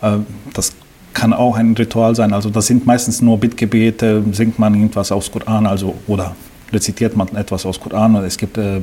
äh, 0.00 0.12
das 0.54 0.72
kann 1.12 1.32
auch 1.32 1.56
ein 1.56 1.74
Ritual 1.74 2.14
sein. 2.14 2.32
Also 2.32 2.50
das 2.50 2.66
sind 2.66 2.86
meistens 2.86 3.20
nur 3.20 3.38
Bittgebete, 3.38 4.22
singt 4.32 4.58
man 4.58 4.74
irgendwas 4.74 5.12
aus 5.12 5.30
Koran, 5.30 5.66
also 5.66 5.94
oder 6.06 6.34
rezitiert 6.72 7.16
man 7.16 7.28
etwas 7.36 7.66
aus 7.66 7.80
Koran 7.80 8.16
und 8.16 8.24
es 8.24 8.36
gibt 8.36 8.58
äh, 8.58 8.76
äh, 8.76 8.80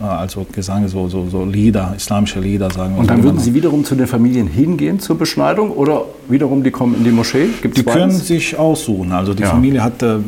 also 0.00 0.46
Gesang, 0.52 0.88
so, 0.88 1.08
so, 1.08 1.28
so, 1.28 1.44
Lieder, 1.44 1.94
islamische 1.96 2.40
Lieder, 2.40 2.70
sagen 2.70 2.94
wir 2.94 3.00
Und 3.00 3.10
dann 3.10 3.18
so 3.18 3.24
würden 3.24 3.40
Sie 3.40 3.54
wiederum 3.54 3.84
zu 3.84 3.94
den 3.94 4.06
Familien 4.06 4.46
hingehen 4.46 4.98
zur 5.00 5.16
Beschneidung 5.18 5.70
oder 5.70 6.04
wiederum 6.28 6.62
die 6.62 6.70
kommen 6.70 6.96
in 6.96 7.04
die 7.04 7.10
Moschee? 7.10 7.48
Gibt's 7.60 7.76
die 7.76 7.82
beides? 7.82 8.00
können 8.00 8.12
sich 8.12 8.58
aussuchen. 8.58 9.12
Also 9.12 9.34
die 9.34 9.42
ja. 9.42 9.50
Familie 9.50 9.82
hat 9.82 10.02
äh, 10.02 10.18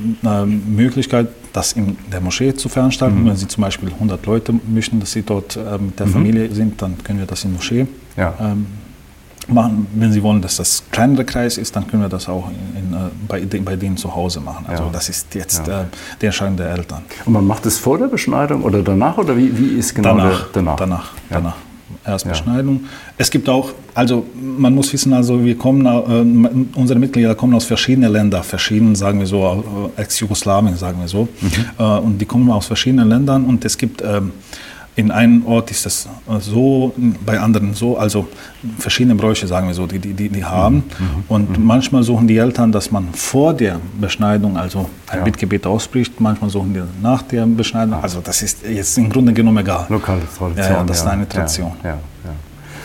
Möglichkeit, 0.47 1.29
das 1.53 1.73
in 1.73 1.97
der 2.13 2.21
Moschee 2.21 2.55
zu 2.55 2.69
veranstalten. 2.69 3.23
Mhm. 3.23 3.29
Wenn 3.29 3.37
Sie 3.37 3.49
zum 3.49 3.63
Beispiel 3.63 3.91
100 3.91 4.27
Leute 4.27 4.55
möchten, 4.69 5.01
dass 5.01 5.13
Sie 5.13 5.23
dort 5.23 5.57
äh, 5.57 5.79
mit 5.79 5.99
der 5.99 6.07
mhm. 6.07 6.11
Familie 6.11 6.55
sind, 6.55 6.81
dann 6.83 6.97
können 7.03 7.21
wir 7.21 7.27
das 7.27 7.45
in 7.45 7.51
der 7.51 7.57
Moschee 7.57 7.87
ja. 8.17 8.35
ähm, 8.41 8.67
machen. 9.49 9.87
Wenn 9.95 10.13
Sie 10.13 10.23
wollen, 10.23 10.41
dass 10.41 10.57
das 10.57 10.83
kleinere 10.91 11.25
Kreis 11.25 11.59
ist, 11.59 11.75
dann 11.77 11.87
können 11.87 12.03
wir 12.03 12.09
das 12.09 12.29
auch 12.29 12.49
in, 12.49 12.93
in, 12.93 12.95
äh, 12.95 13.11
bei, 13.29 13.61
bei 13.61 13.77
denen 13.77 13.97
zu 13.97 14.15
Hause 14.15 14.41
machen. 14.41 14.67
Also 14.69 14.85
ja. 14.85 14.91
das 14.93 15.09
ist 15.09 15.35
jetzt 15.35 15.67
ja. 15.67 15.83
äh, 15.83 15.85
die 16.21 16.27
Entscheidung 16.27 16.57
der 16.57 16.71
Eltern. 16.71 17.03
Und 17.25 17.33
man 17.33 17.47
macht 17.47 17.67
es 17.67 17.79
vor 17.79 17.99
der 17.99 18.07
Beschneidung 18.07 18.63
oder 18.63 18.83
danach 18.83 19.19
oder 19.19 19.37
wie, 19.37 19.57
wie 19.57 19.79
ist 19.79 19.95
genau 19.95 20.17
danach, 20.17 20.43
der, 20.45 20.53
danach? 20.53 20.77
Danach, 20.77 21.13
ja. 21.31 21.37
danach. 21.37 21.57
Erst 22.07 22.29
Beschneidung. 22.29 22.85
Es 23.17 23.31
gibt 23.31 23.49
auch, 23.49 23.71
also 23.95 24.27
man 24.35 24.75
muss 24.75 24.93
wissen, 24.93 25.15
also 25.15 25.43
wir 25.43 25.57
kommen, 25.57 25.87
äh, 25.87 26.79
unsere 26.79 26.99
Mitglieder 26.99 27.35
kommen 27.35 27.55
aus 27.55 27.65
verschiedenen 27.65 28.13
Ländern, 28.13 28.43
verschiedenen, 28.43 28.95
sagen 28.95 29.21
wir 29.21 29.27
so, 29.27 29.91
äh, 29.97 30.03
Ex-Jugoslawien, 30.03 30.77
sagen 30.77 31.01
wir 31.01 31.09
so. 31.09 31.29
Mhm. 31.41 31.51
Äh, 31.79 31.83
und 31.83 32.19
die 32.19 32.27
kommen 32.27 32.51
aus 32.51 32.67
verschiedenen 32.67 33.09
Ländern 33.09 33.45
und 33.47 33.65
es 33.65 33.79
gibt 33.79 34.03
ähm, 34.03 34.33
in 34.97 35.11
einem 35.11 35.45
Ort 35.47 35.71
ist 35.71 35.87
das 35.87 36.09
so, 36.39 36.95
bei 37.27 37.41
anderen 37.41 37.75
so, 37.75 37.99
also 37.99 38.29
verschiedene 38.79 39.17
Bräuche, 39.17 39.47
sagen 39.47 39.67
wir 39.67 39.75
so, 39.75 39.87
die 39.87 39.99
die, 39.99 40.29
die, 40.29 40.45
haben. 40.45 40.77
Mhm. 40.77 41.25
Und 41.29 41.59
mhm. 41.59 41.65
manchmal 41.65 42.05
suchen 42.05 42.29
die 42.29 42.37
Eltern, 42.37 42.71
dass 42.71 42.93
man 42.93 43.09
vor 43.13 43.55
der 43.55 43.81
Beschneidung, 44.01 44.57
also 44.57 44.89
ein 45.09 45.19
ja. 45.19 45.25
Bittgebet 45.25 45.67
ausspricht, 45.67 46.21
manchmal 46.21 46.51
suchen 46.51 46.75
die 46.75 46.83
nach 47.03 47.23
der 47.23 47.45
Beschneidung. 47.47 48.03
Also 48.03 48.21
das 48.21 48.43
ist 48.43 48.65
jetzt 48.65 48.97
im 48.97 49.11
Grunde 49.11 49.33
genommen 49.33 49.59
egal. 49.59 49.87
Lokale 49.89 50.23
Tradition. 50.39 50.77
Ja, 50.77 50.85
das 50.85 50.99
ist 50.99 51.07
eine 51.07 51.29
Tradition. 51.29 51.73
Ja, 51.83 51.99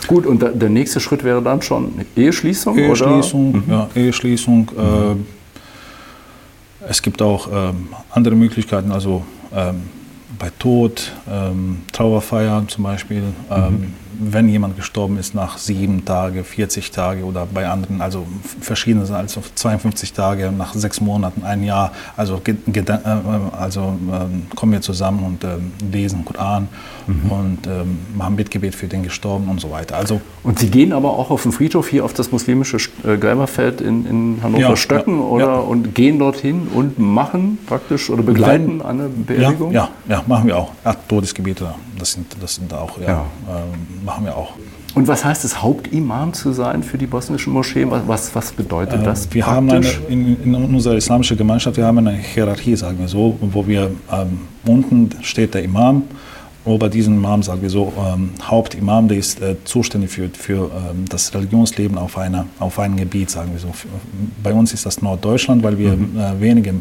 Gut, 0.07 0.25
und 0.25 0.41
der 0.41 0.69
nächste 0.69 0.99
Schritt 0.99 1.23
wäre 1.23 1.41
dann 1.41 1.61
schon 1.61 1.93
Eheschließung? 2.15 2.75
Eheschließung, 2.75 3.51
mhm. 3.51 3.63
ja, 3.67 3.87
Eheschließung. 3.93 4.69
Äh, 4.69 6.89
es 6.89 7.01
gibt 7.01 7.21
auch 7.21 7.47
äh, 7.47 7.73
andere 8.09 8.33
Möglichkeiten, 8.33 8.91
also 8.91 9.23
ähm, 9.53 9.83
bei 10.39 10.49
Tod, 10.57 11.11
ähm, 11.29 11.83
Trauerfeier 11.91 12.63
zum 12.67 12.85
Beispiel. 12.85 13.23
Ähm, 13.51 13.81
mhm 13.81 14.08
wenn 14.19 14.49
jemand 14.49 14.75
gestorben 14.75 15.17
ist 15.17 15.33
nach 15.33 15.57
sieben 15.57 16.03
Tage, 16.05 16.43
40 16.43 16.91
Tage 16.91 17.23
oder 17.23 17.45
bei 17.45 17.67
anderen, 17.67 18.01
also 18.01 18.27
verschiedene, 18.59 19.09
also 19.15 19.41
52 19.55 20.13
Tage, 20.13 20.51
nach 20.51 20.73
sechs 20.73 20.99
Monaten, 20.99 21.43
ein 21.43 21.63
Jahr, 21.63 21.93
also, 22.17 22.41
äh, 22.45 22.83
also 23.57 23.97
ähm, 24.11 24.43
kommen 24.55 24.73
wir 24.73 24.81
zusammen 24.81 25.23
und 25.23 25.43
ähm, 25.43 25.71
lesen 25.91 26.25
Koran 26.25 26.67
mhm. 27.07 27.31
und 27.31 27.67
ähm, 27.67 27.99
machen 28.15 28.35
Bittgebet 28.35 28.75
für 28.75 28.87
den 28.87 29.03
Gestorbenen 29.03 29.51
und 29.51 29.61
so 29.61 29.71
weiter. 29.71 29.95
Also, 29.95 30.19
und 30.43 30.59
Sie 30.59 30.69
gehen 30.69 30.91
aber 30.93 31.11
auch 31.11 31.31
auf 31.31 31.43
den 31.43 31.51
Friedhof 31.51 31.87
hier 31.87 32.03
auf 32.03 32.13
das 32.13 32.31
muslimische 32.31 32.77
äh, 33.05 33.17
Gräberfeld 33.17 33.81
in, 33.81 34.05
in 34.05 34.39
Hannover-Stöcken 34.43 35.17
ja, 35.17 35.23
oder 35.23 35.45
ja. 35.45 35.59
und 35.59 35.95
gehen 35.95 36.19
dorthin 36.19 36.67
und 36.73 36.99
machen 36.99 37.57
praktisch 37.65 38.09
oder 38.09 38.23
begleiten 38.23 38.79
wenn, 38.79 38.85
eine 38.85 39.09
Beerdigung? 39.09 39.71
Ja, 39.71 39.89
ja, 40.07 40.15
ja, 40.15 40.23
machen 40.27 40.47
wir 40.47 40.57
auch. 40.57 40.71
Ach, 40.83 40.95
Todesgebete, 41.07 41.73
das 41.97 42.13
sind, 42.13 42.35
das 42.41 42.55
sind 42.55 42.73
auch, 42.73 42.99
ja, 42.99 43.25
ähm, 43.47 44.05
machen 44.09 44.25
wir 44.25 44.35
auch. 44.35 44.53
Und 44.95 45.07
was 45.07 45.23
heißt 45.23 45.45
es, 45.45 45.61
Hauptimam 45.61 46.33
zu 46.33 46.51
sein 46.51 46.81
für 46.81 46.97
die 46.97 47.05
bosnischen 47.05 47.53
Moscheen? 47.53 47.91
Was, 47.91 48.33
was, 48.33 48.51
bedeutet 48.51 49.05
das? 49.05 49.27
Äh, 49.27 49.35
wir 49.35 49.43
praktisch? 49.43 49.55
haben 49.55 49.69
eine, 49.69 49.87
in, 50.09 50.43
in, 50.43 50.55
unserer 50.75 50.95
islamischen 50.95 51.37
Gemeinschaft, 51.37 51.77
wir 51.77 51.85
haben 51.85 51.99
eine 51.99 52.13
Hierarchie, 52.13 52.75
sagen 52.75 52.97
wir 52.99 53.07
so, 53.07 53.37
wo 53.39 53.67
wir 53.67 53.91
ähm, 54.11 54.39
unten 54.65 55.11
steht 55.21 55.53
der 55.53 55.63
Imam, 55.63 56.03
ober 56.65 56.89
diesem 56.89 57.17
Imam, 57.17 57.43
sagen 57.43 57.61
wir 57.61 57.69
so, 57.69 57.93
ähm, 57.97 58.31
Hauptimam, 58.41 59.07
der 59.07 59.19
ist 59.19 59.39
äh, 59.41 59.55
zuständig 59.63 60.09
für, 60.09 60.27
für 60.29 60.71
ähm, 60.71 61.05
das 61.07 61.35
Religionsleben 61.35 61.97
auf, 61.97 62.17
einer, 62.17 62.47
auf 62.59 62.79
einem 62.79 62.97
Gebiet, 62.97 63.29
sagen 63.29 63.51
wir 63.53 63.59
so. 63.59 63.69
Bei 64.41 64.53
uns 64.53 64.73
ist 64.73 64.87
das 64.87 65.03
Norddeutschland, 65.03 65.61
weil 65.61 65.77
wir 65.77 65.95
mhm. 65.95 66.19
äh, 66.19 66.41
wenige 66.41 66.73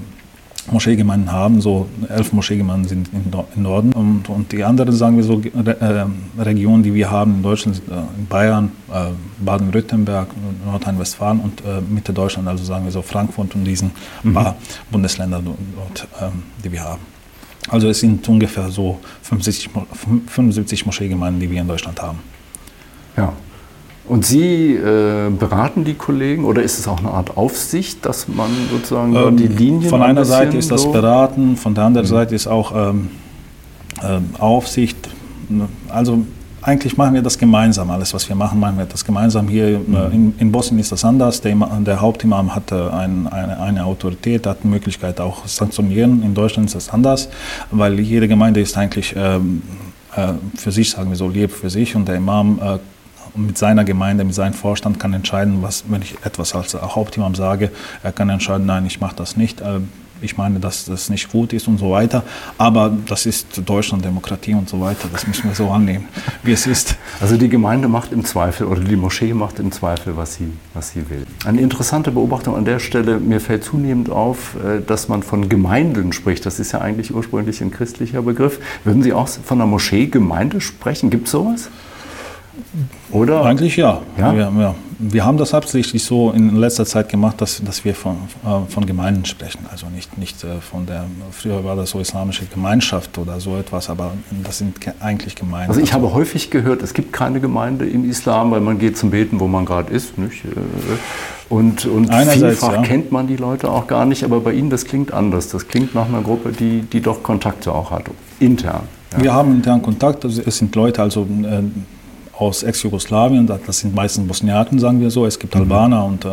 Moscheegemeinden 0.72 1.32
haben. 1.32 1.60
So 1.60 1.88
elf 2.08 2.32
Moscheegemeinden 2.32 2.88
sind 2.88 3.10
im 3.12 3.62
Norden 3.62 3.92
und, 3.92 4.28
und 4.28 4.52
die 4.52 4.64
anderen, 4.64 4.92
sagen 4.94 5.16
wir 5.16 5.24
so, 5.24 5.40
äh, 5.40 6.06
Regionen, 6.38 6.82
die 6.82 6.94
wir 6.94 7.10
haben 7.10 7.36
in 7.36 7.42
Deutschland, 7.42 7.76
sind 7.76 7.88
in 7.88 8.26
Bayern, 8.26 8.72
äh, 8.92 9.10
Baden-Württemberg, 9.44 10.28
Nordrhein-Westfalen 10.64 11.40
und 11.40 11.60
äh, 11.60 11.80
Mitte 11.80 12.12
Deutschland, 12.12 12.48
also 12.48 12.64
sagen 12.64 12.84
wir 12.84 12.92
so 12.92 13.02
Frankfurt 13.02 13.54
und 13.54 13.64
diesen 13.64 13.90
mhm. 14.22 14.34
paar 14.34 14.56
Bundesländer 14.90 15.42
dort, 15.42 16.06
ähm, 16.20 16.42
die 16.64 16.72
wir 16.72 16.82
haben. 16.82 17.02
Also 17.68 17.88
es 17.88 18.00
sind 18.00 18.26
ungefähr 18.28 18.70
so 18.70 18.98
75, 19.22 19.70
75 20.26 20.86
Moscheegemeinden, 20.86 21.40
die 21.40 21.50
wir 21.50 21.60
in 21.60 21.68
Deutschland 21.68 22.00
haben. 22.00 22.18
Und 24.08 24.24
Sie 24.24 24.74
äh, 24.74 25.30
beraten 25.30 25.84
die 25.84 25.94
Kollegen 25.94 26.44
oder 26.44 26.62
ist 26.62 26.78
es 26.78 26.88
auch 26.88 26.98
eine 26.98 27.10
Art 27.10 27.36
Aufsicht, 27.36 28.06
dass 28.06 28.26
man 28.26 28.50
sozusagen 28.72 29.14
ähm, 29.14 29.36
die 29.36 29.48
Linien. 29.48 29.90
Von 29.90 30.02
einer 30.02 30.24
Seite 30.24 30.56
ist 30.56 30.70
das 30.70 30.82
so 30.82 30.92
Beraten, 30.92 31.56
von 31.56 31.74
der 31.74 31.84
anderen 31.84 32.06
mhm. 32.06 32.10
Seite 32.10 32.34
ist 32.34 32.46
auch 32.46 32.72
ähm, 32.74 33.08
äh, 34.00 34.40
Aufsicht. 34.40 34.96
Also 35.88 36.24
eigentlich 36.62 36.96
machen 36.96 37.14
wir 37.14 37.22
das 37.22 37.38
gemeinsam. 37.38 37.90
Alles, 37.90 38.14
was 38.14 38.28
wir 38.28 38.36
machen, 38.36 38.58
machen 38.58 38.78
wir 38.78 38.86
das 38.86 39.04
gemeinsam. 39.04 39.46
Hier 39.46 39.78
mhm. 39.78 39.94
äh, 39.94 40.06
in, 40.06 40.34
in, 40.38 40.52
Bosnien 40.52 40.80
ist 40.80 40.90
das 40.90 41.04
anders. 41.04 41.42
Der, 41.42 41.54
der 41.54 42.00
Hauptimam 42.00 42.54
hat 42.54 42.72
äh, 42.72 42.76
ein, 42.76 43.26
eine, 43.26 43.60
eine, 43.60 43.84
Autorität, 43.84 44.46
hat 44.46 44.64
die 44.64 44.68
Möglichkeit 44.68 45.20
auch 45.20 45.46
sanktionieren. 45.46 46.22
In 46.22 46.34
Deutschland 46.34 46.68
ist 46.68 46.74
das 46.74 46.88
anders, 46.90 47.28
weil 47.70 48.00
jede 48.00 48.26
Gemeinde 48.26 48.60
ist 48.60 48.76
eigentlich 48.76 49.14
ähm, 49.16 49.62
äh, 50.16 50.28
für 50.56 50.72
sich, 50.72 50.90
sagen 50.90 51.10
wir 51.10 51.16
so, 51.16 51.28
lebt 51.28 51.52
für 51.52 51.70
sich 51.70 51.94
und 51.94 52.08
der 52.08 52.16
Imam 52.16 52.58
äh, 52.62 52.78
mit 53.34 53.58
seiner 53.58 53.84
Gemeinde, 53.84 54.24
mit 54.24 54.34
seinem 54.34 54.54
Vorstand 54.54 54.98
kann 54.98 55.12
entscheiden, 55.12 55.62
was, 55.62 55.84
wenn 55.88 56.02
ich 56.02 56.16
etwas 56.24 56.54
als 56.54 56.74
Hauptimam 56.74 57.34
sage, 57.34 57.70
er 58.02 58.12
kann 58.12 58.28
entscheiden, 58.28 58.66
nein, 58.66 58.86
ich 58.86 59.00
mache 59.00 59.16
das 59.16 59.36
nicht. 59.36 59.60
Äh, 59.60 59.80
ich 60.20 60.36
meine, 60.36 60.60
dass 60.60 60.84
das 60.84 61.10
nicht 61.10 61.30
gut 61.30 61.52
ist 61.52 61.68
und 61.68 61.78
so 61.78 61.90
weiter. 61.90 62.24
Aber 62.56 62.92
das 63.06 63.26
ist 63.26 63.62
Deutschland, 63.64 64.04
Demokratie 64.04 64.54
und 64.54 64.68
so 64.68 64.80
weiter. 64.80 65.08
Das 65.12 65.26
müssen 65.26 65.44
wir 65.44 65.54
so 65.54 65.70
annehmen, 65.70 66.06
wie 66.42 66.52
es 66.52 66.66
ist. 66.66 66.96
Also 67.20 67.36
die 67.36 67.48
Gemeinde 67.48 67.88
macht 67.88 68.12
im 68.12 68.24
Zweifel 68.24 68.66
oder 68.66 68.80
die 68.80 68.96
Moschee 68.96 69.34
macht 69.34 69.58
im 69.58 69.72
Zweifel, 69.72 70.16
was 70.16 70.34
sie, 70.34 70.50
was 70.74 70.90
sie 70.90 71.08
will. 71.10 71.26
Eine 71.44 71.60
interessante 71.60 72.10
Beobachtung 72.10 72.56
an 72.56 72.64
der 72.64 72.78
Stelle, 72.78 73.18
mir 73.18 73.40
fällt 73.40 73.64
zunehmend 73.64 74.10
auf, 74.10 74.56
äh, 74.56 74.80
dass 74.80 75.08
man 75.08 75.22
von 75.22 75.48
Gemeinden 75.48 76.12
spricht. 76.12 76.46
Das 76.46 76.58
ist 76.58 76.72
ja 76.72 76.80
eigentlich 76.80 77.14
ursprünglich 77.14 77.60
ein 77.60 77.70
christlicher 77.70 78.22
Begriff. 78.22 78.60
Würden 78.84 79.02
Sie 79.02 79.12
auch 79.12 79.28
von 79.28 79.60
einer 79.60 79.66
Moschee 79.66 80.06
Gemeinde 80.06 80.60
sprechen? 80.60 81.10
Gibt 81.10 81.26
es 81.26 81.32
sowas? 81.32 81.70
Oder? 83.10 83.44
Eigentlich 83.44 83.76
ja. 83.76 84.00
Ja? 84.16 84.34
Wir, 84.34 84.52
ja. 84.58 84.74
wir, 84.98 85.24
haben 85.24 85.38
das 85.38 85.54
absichtlich 85.54 86.04
so 86.04 86.30
in 86.30 86.56
letzter 86.56 86.84
Zeit 86.84 87.08
gemacht, 87.08 87.40
dass, 87.40 87.62
dass 87.64 87.84
wir 87.84 87.94
von, 87.94 88.16
äh, 88.44 88.70
von 88.70 88.86
Gemeinden 88.86 89.24
sprechen. 89.24 89.66
Also 89.70 89.86
nicht, 89.88 90.18
nicht 90.18 90.44
äh, 90.44 90.60
von 90.60 90.86
der, 90.86 91.04
früher 91.30 91.64
war 91.64 91.76
das 91.76 91.90
so 91.90 92.00
islamische 92.00 92.46
Gemeinschaft 92.46 93.16
oder 93.18 93.40
so 93.40 93.56
etwas, 93.56 93.88
aber 93.90 94.12
das 94.44 94.58
sind 94.58 94.76
eigentlich 95.00 95.34
Gemeinden. 95.34 95.70
Also 95.70 95.80
ich 95.80 95.92
habe 95.92 96.12
häufig 96.12 96.50
gehört, 96.50 96.82
es 96.82 96.94
gibt 96.94 97.12
keine 97.12 97.40
Gemeinde 97.40 97.86
im 97.86 98.08
Islam, 98.08 98.50
weil 98.50 98.60
man 98.60 98.78
geht 98.78 98.98
zum 98.98 99.10
Beten, 99.10 99.40
wo 99.40 99.48
man 99.48 99.64
gerade 99.64 99.92
ist. 99.92 100.18
Nicht? 100.18 100.44
Äh, 100.44 100.48
und, 101.48 101.86
und 101.86 102.12
vielfach 102.12 102.74
ja. 102.74 102.82
kennt 102.82 103.10
man 103.10 103.26
die 103.26 103.36
Leute 103.36 103.70
auch 103.70 103.86
gar 103.86 104.04
nicht, 104.04 104.22
aber 104.22 104.40
bei 104.40 104.52
Ihnen, 104.52 104.68
das 104.68 104.84
klingt 104.84 105.14
anders. 105.14 105.48
Das 105.48 105.66
klingt 105.66 105.94
nach 105.94 106.06
einer 106.06 106.20
Gruppe, 106.20 106.52
die, 106.52 106.82
die 106.82 107.00
doch 107.00 107.22
Kontakte 107.22 107.72
auch 107.72 107.90
hat, 107.90 108.04
intern. 108.38 108.82
Ja. 109.12 109.22
Wir 109.22 109.32
haben 109.32 109.54
intern 109.54 109.80
Kontakt, 109.80 110.24
also 110.24 110.42
es 110.44 110.58
sind 110.58 110.74
Leute, 110.74 111.00
also 111.00 111.26
aus 112.38 112.62
Ex-Jugoslawien, 112.62 113.46
das 113.46 113.80
sind 113.80 113.94
meistens 113.94 114.26
Bosniaken, 114.26 114.78
sagen 114.78 115.00
wir 115.00 115.10
so. 115.10 115.26
Es 115.26 115.38
gibt 115.38 115.54
mhm. 115.54 115.62
Albaner 115.62 116.04
und 116.04 116.24
äh, 116.24 116.28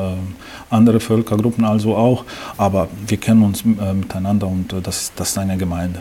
andere 0.69 0.99
Völkergruppen 0.99 1.65
also 1.65 1.95
auch, 1.95 2.25
aber 2.57 2.87
wir 3.07 3.17
kennen 3.17 3.43
uns 3.43 3.61
äh, 3.61 3.93
miteinander 3.93 4.47
und 4.47 4.71
äh, 4.71 4.81
das, 4.81 5.11
das 5.15 5.29
ist 5.29 5.37
eine 5.37 5.57
Gemeinde. 5.57 5.99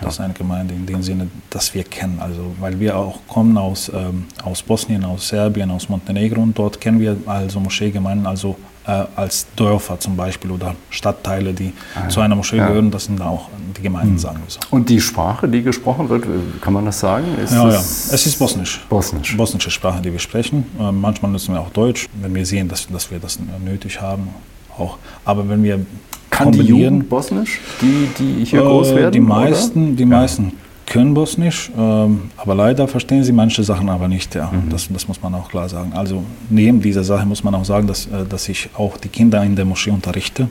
Das 0.00 0.14
ist 0.14 0.20
eine 0.20 0.34
Gemeinde 0.34 0.74
in 0.74 0.86
dem 0.86 1.02
Sinne, 1.02 1.28
dass 1.50 1.72
wir 1.74 1.84
kennen. 1.84 2.18
Also, 2.20 2.54
weil 2.60 2.78
wir 2.80 2.96
auch 2.96 3.20
kommen 3.28 3.56
aus, 3.56 3.90
ähm, 3.94 4.26
aus 4.42 4.62
Bosnien, 4.62 5.04
aus 5.04 5.28
Serbien, 5.28 5.70
aus 5.70 5.88
Montenegro 5.88 6.42
und 6.42 6.58
dort 6.58 6.80
kennen 6.80 7.00
wir 7.00 7.16
also 7.26 7.60
Moscheegemeinden, 7.60 8.26
also 8.26 8.56
äh, 8.86 9.04
als 9.16 9.46
Dörfer 9.56 9.98
zum 9.98 10.16
Beispiel 10.16 10.50
oder 10.50 10.74
Stadtteile, 10.90 11.52
die 11.52 11.72
ah, 11.94 12.08
zu 12.08 12.20
einer 12.20 12.34
Moschee 12.34 12.56
ja. 12.56 12.68
gehören, 12.68 12.90
das 12.90 13.06
sind 13.06 13.20
auch 13.20 13.48
die 13.76 13.82
Gemeinden, 13.82 14.12
mhm. 14.12 14.18
sagen 14.18 14.38
wir 14.44 14.50
so. 14.50 14.60
Und 14.70 14.88
die 14.88 15.00
Sprache, 15.00 15.48
die 15.48 15.62
gesprochen 15.62 16.08
wird, 16.08 16.26
kann 16.60 16.72
man 16.72 16.84
das 16.84 17.00
sagen? 17.00 17.26
Ist 17.42 17.52
ja, 17.52 17.68
ja, 17.68 17.78
es 17.78 18.26
ist 18.26 18.38
Bosnisch. 18.38 18.84
Bosnisch. 18.88 19.36
Bosnische 19.36 19.70
Sprache, 19.70 20.00
die 20.02 20.12
wir 20.12 20.18
sprechen. 20.18 20.66
Äh, 20.78 20.92
manchmal 20.92 21.30
nutzen 21.30 21.54
wir 21.54 21.60
auch 21.60 21.70
Deutsch, 21.70 22.06
wenn 22.20 22.34
wir 22.34 22.44
sehen, 22.46 22.68
dass, 22.68 22.86
dass 22.86 23.10
wir 23.10 23.18
das 23.18 23.38
nötig 23.64 24.00
haben. 24.00 24.28
Auch. 24.76 24.98
Aber 25.24 25.48
wenn 25.48 25.62
wir 25.62 25.86
kann 26.30 26.50
die 26.50 26.62
Jugend 26.62 27.08
Bosnisch, 27.08 27.60
die, 27.80 28.08
die 28.18 28.44
hier 28.44 28.60
äh, 28.60 28.64
groß 28.64 28.94
werden? 28.94 29.12
Die 29.12 29.20
meisten, 29.20 29.88
oder? 29.88 29.96
die 29.96 30.06
meisten 30.06 30.52
können 30.86 31.14
Bosnisch, 31.14 31.70
ähm, 31.76 32.30
aber 32.36 32.54
leider 32.54 32.86
verstehen 32.88 33.24
sie 33.24 33.32
manche 33.32 33.64
Sachen 33.64 33.88
aber 33.88 34.08
nicht. 34.08 34.34
Ja. 34.34 34.50
Mhm. 34.50 34.70
Das, 34.70 34.88
das, 34.88 35.08
muss 35.08 35.22
man 35.22 35.34
auch 35.34 35.48
klar 35.48 35.68
sagen. 35.68 35.92
Also 35.94 36.24
neben 36.50 36.80
dieser 36.80 37.04
Sache 37.04 37.26
muss 37.26 37.42
man 37.42 37.54
auch 37.54 37.64
sagen, 37.64 37.86
dass, 37.86 38.06
äh, 38.06 38.24
dass 38.28 38.48
ich 38.48 38.68
auch 38.76 38.96
die 38.96 39.08
Kinder 39.08 39.42
in 39.42 39.56
der 39.56 39.64
Moschee 39.64 39.90
unterrichte. 39.90 40.48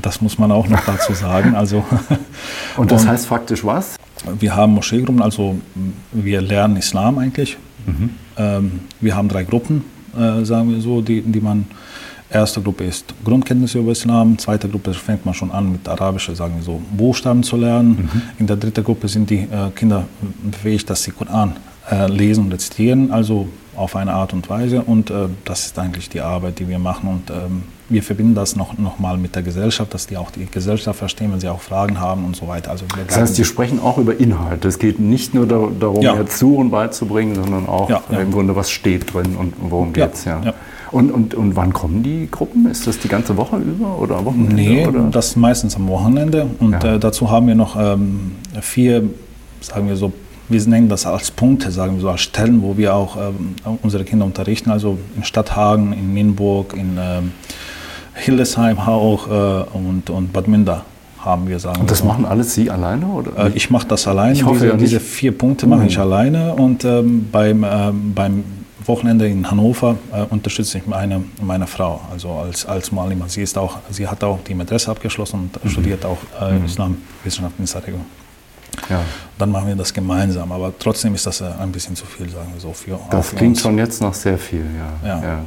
Das 0.00 0.20
muss 0.20 0.38
man 0.38 0.52
auch 0.52 0.68
noch 0.68 0.84
dazu 0.84 1.12
sagen. 1.14 1.54
Also, 1.54 1.84
und 2.76 2.90
das 2.90 3.02
und 3.02 3.08
heißt 3.08 3.26
faktisch 3.26 3.64
was? 3.64 3.96
Wir 4.38 4.54
haben 4.54 4.74
Moscheegruppen, 4.74 5.20
also 5.20 5.56
wir 6.12 6.40
lernen 6.40 6.76
Islam 6.76 7.18
eigentlich. 7.18 7.56
Mhm. 7.86 8.10
Ähm, 8.36 8.80
wir 9.00 9.16
haben 9.16 9.28
drei 9.28 9.44
Gruppen, 9.44 9.84
äh, 10.16 10.44
sagen 10.44 10.70
wir 10.70 10.80
so, 10.80 11.00
die, 11.00 11.22
die 11.22 11.40
man 11.40 11.66
Erste 12.32 12.62
Gruppe 12.62 12.84
ist 12.84 13.12
Grundkenntnisse 13.24 13.78
über 13.78 13.92
Islam, 13.92 14.38
zweite 14.38 14.68
Gruppe 14.68 14.94
fängt 14.94 15.26
man 15.26 15.34
schon 15.34 15.50
an 15.50 15.70
mit 15.72 15.86
arabischen, 15.86 16.34
sagen 16.34 16.54
wir 16.56 16.62
so, 16.62 16.80
Buchstaben 16.96 17.42
zu 17.42 17.56
lernen. 17.56 18.08
Mhm. 18.12 18.22
In 18.38 18.46
der 18.46 18.56
dritten 18.56 18.82
Gruppe 18.82 19.06
sind 19.08 19.28
die 19.28 19.40
äh, 19.40 19.70
Kinder 19.76 20.04
befähigt, 20.50 20.88
dass 20.88 21.02
sie 21.02 21.10
Koran 21.10 21.56
äh, 21.90 22.06
lesen 22.06 22.44
und 22.44 22.52
rezitieren, 22.52 23.10
also 23.10 23.48
auf 23.76 23.96
eine 23.96 24.12
Art 24.12 24.32
und 24.32 24.48
Weise. 24.48 24.82
Und 24.82 25.10
äh, 25.10 25.28
das 25.44 25.66
ist 25.66 25.78
eigentlich 25.78 26.08
die 26.08 26.20
Arbeit, 26.20 26.58
die 26.58 26.68
wir 26.68 26.78
machen. 26.78 27.08
Und 27.08 27.30
ähm, 27.30 27.64
wir 27.88 28.02
verbinden 28.02 28.34
das 28.34 28.56
noch, 28.56 28.78
noch 28.78 28.98
mal 28.98 29.18
mit 29.18 29.34
der 29.34 29.42
Gesellschaft, 29.42 29.92
dass 29.92 30.06
die 30.06 30.16
auch 30.16 30.30
die 30.30 30.46
Gesellschaft 30.46 30.98
verstehen, 30.98 31.32
wenn 31.32 31.40
sie 31.40 31.48
auch 31.48 31.60
Fragen 31.60 32.00
haben 32.00 32.24
und 32.24 32.34
so 32.34 32.48
weiter. 32.48 32.70
Also 32.70 32.86
das 33.06 33.16
heißt, 33.18 33.34
Sie 33.34 33.44
sprechen 33.44 33.80
auch 33.80 33.98
über 33.98 34.18
Inhalt. 34.18 34.64
Es 34.64 34.78
geht 34.78 34.98
nicht 34.98 35.34
nur 35.34 35.46
darum, 35.46 36.00
ja. 36.00 36.16
Suchen 36.26 36.70
beizubringen, 36.70 37.34
sondern 37.34 37.66
auch 37.66 37.90
ja, 37.90 38.02
ja. 38.10 38.20
im 38.20 38.32
Grunde, 38.32 38.56
was 38.56 38.70
steht 38.70 39.12
drin 39.12 39.36
und 39.36 39.54
worum 39.58 39.92
geht 39.92 40.14
es. 40.14 40.24
Ja. 40.24 40.54
Und, 40.92 41.10
und, 41.10 41.34
und 41.34 41.56
wann 41.56 41.72
kommen 41.72 42.02
die 42.02 42.28
Gruppen? 42.30 42.66
Ist 42.70 42.86
das 42.86 42.98
die 42.98 43.08
ganze 43.08 43.36
Woche 43.38 43.56
über 43.56 43.98
oder 43.98 44.24
Wochenende? 44.24 44.54
Nee, 44.54 44.86
oder? 44.86 45.08
das 45.10 45.36
meistens 45.36 45.74
am 45.74 45.88
Wochenende. 45.88 46.46
Und 46.60 46.84
ja. 46.84 46.94
äh, 46.94 46.98
dazu 46.98 47.30
haben 47.30 47.46
wir 47.46 47.54
noch 47.54 47.76
ähm, 47.80 48.32
vier, 48.60 49.02
sagen 49.62 49.88
wir 49.88 49.96
so, 49.96 50.12
wir 50.50 50.60
nennen 50.66 50.90
das 50.90 51.06
als 51.06 51.30
Punkte, 51.30 51.70
sagen 51.70 51.94
wir 51.94 52.02
so, 52.02 52.10
als 52.10 52.20
Stellen, 52.20 52.62
wo 52.62 52.76
wir 52.76 52.94
auch 52.94 53.16
ähm, 53.16 53.54
unsere 53.82 54.04
Kinder 54.04 54.26
unterrichten. 54.26 54.70
Also 54.70 54.98
in 55.16 55.24
Stadthagen, 55.24 55.94
in 55.94 56.12
Nienburg, 56.12 56.74
in 56.74 56.98
ähm, 57.00 57.32
Hildesheim 58.14 58.78
auch 58.78 59.28
äh, 59.28 59.64
und, 59.72 60.10
und 60.10 60.32
Bad 60.34 60.46
Münder 60.46 60.84
haben 61.20 61.48
wir 61.48 61.58
sagen. 61.58 61.80
Und 61.80 61.90
das 61.90 62.00
so. 62.00 62.04
machen 62.04 62.26
alles 62.26 62.54
Sie 62.54 62.70
alleine? 62.70 63.06
Oder? 63.06 63.46
Äh, 63.46 63.52
ich 63.54 63.70
mache 63.70 63.86
das 63.86 64.06
alleine. 64.06 64.34
Ich 64.34 64.44
hoffe 64.44 64.54
diese, 64.54 64.68
ja 64.68 64.76
diese 64.76 65.00
vier 65.00 65.32
Punkte 65.32 65.66
mache 65.66 65.86
ich 65.86 65.96
mhm. 65.96 66.02
alleine 66.02 66.54
und 66.54 66.84
ähm, 66.84 67.28
beim, 67.30 67.64
ähm, 67.64 68.12
beim 68.14 68.44
Wochenende 68.86 69.28
in 69.28 69.50
Hannover 69.50 69.96
äh, 70.12 70.22
unterstütze 70.22 70.78
ich 70.78 70.86
meine, 70.86 71.24
meine 71.40 71.66
Frau, 71.66 72.00
also 72.10 72.30
als, 72.32 72.66
als 72.66 72.92
Malima. 72.92 73.28
Sie, 73.28 73.42
ist 73.42 73.56
auch, 73.58 73.78
sie 73.90 74.06
hat 74.06 74.22
auch 74.24 74.38
die 74.46 74.54
Madrasa 74.54 74.92
abgeschlossen 74.92 75.50
und 75.52 75.64
mhm. 75.64 75.68
studiert 75.68 76.04
auch 76.04 76.18
äh, 76.40 76.52
mhm. 76.52 76.66
Islamwissenschaften 76.66 77.60
in 77.60 77.66
Sarajevo. 77.66 78.00
Ja. 78.88 79.00
Dann 79.38 79.50
machen 79.50 79.68
wir 79.68 79.76
das 79.76 79.92
gemeinsam, 79.92 80.50
aber 80.50 80.72
trotzdem 80.78 81.14
ist 81.14 81.26
das 81.26 81.40
äh, 81.40 81.44
ein 81.60 81.72
bisschen 81.72 81.94
zu 81.94 82.06
viel, 82.06 82.28
sagen 82.28 82.50
wir 82.52 82.60
so. 82.60 82.72
Für, 82.72 82.98
das 83.10 83.30
klingt 83.34 83.56
uns. 83.56 83.62
schon 83.62 83.78
jetzt 83.78 84.00
noch 84.00 84.14
sehr 84.14 84.38
viel, 84.38 84.64
ja. 85.02 85.08
ja. 85.08 85.22
ja. 85.22 85.44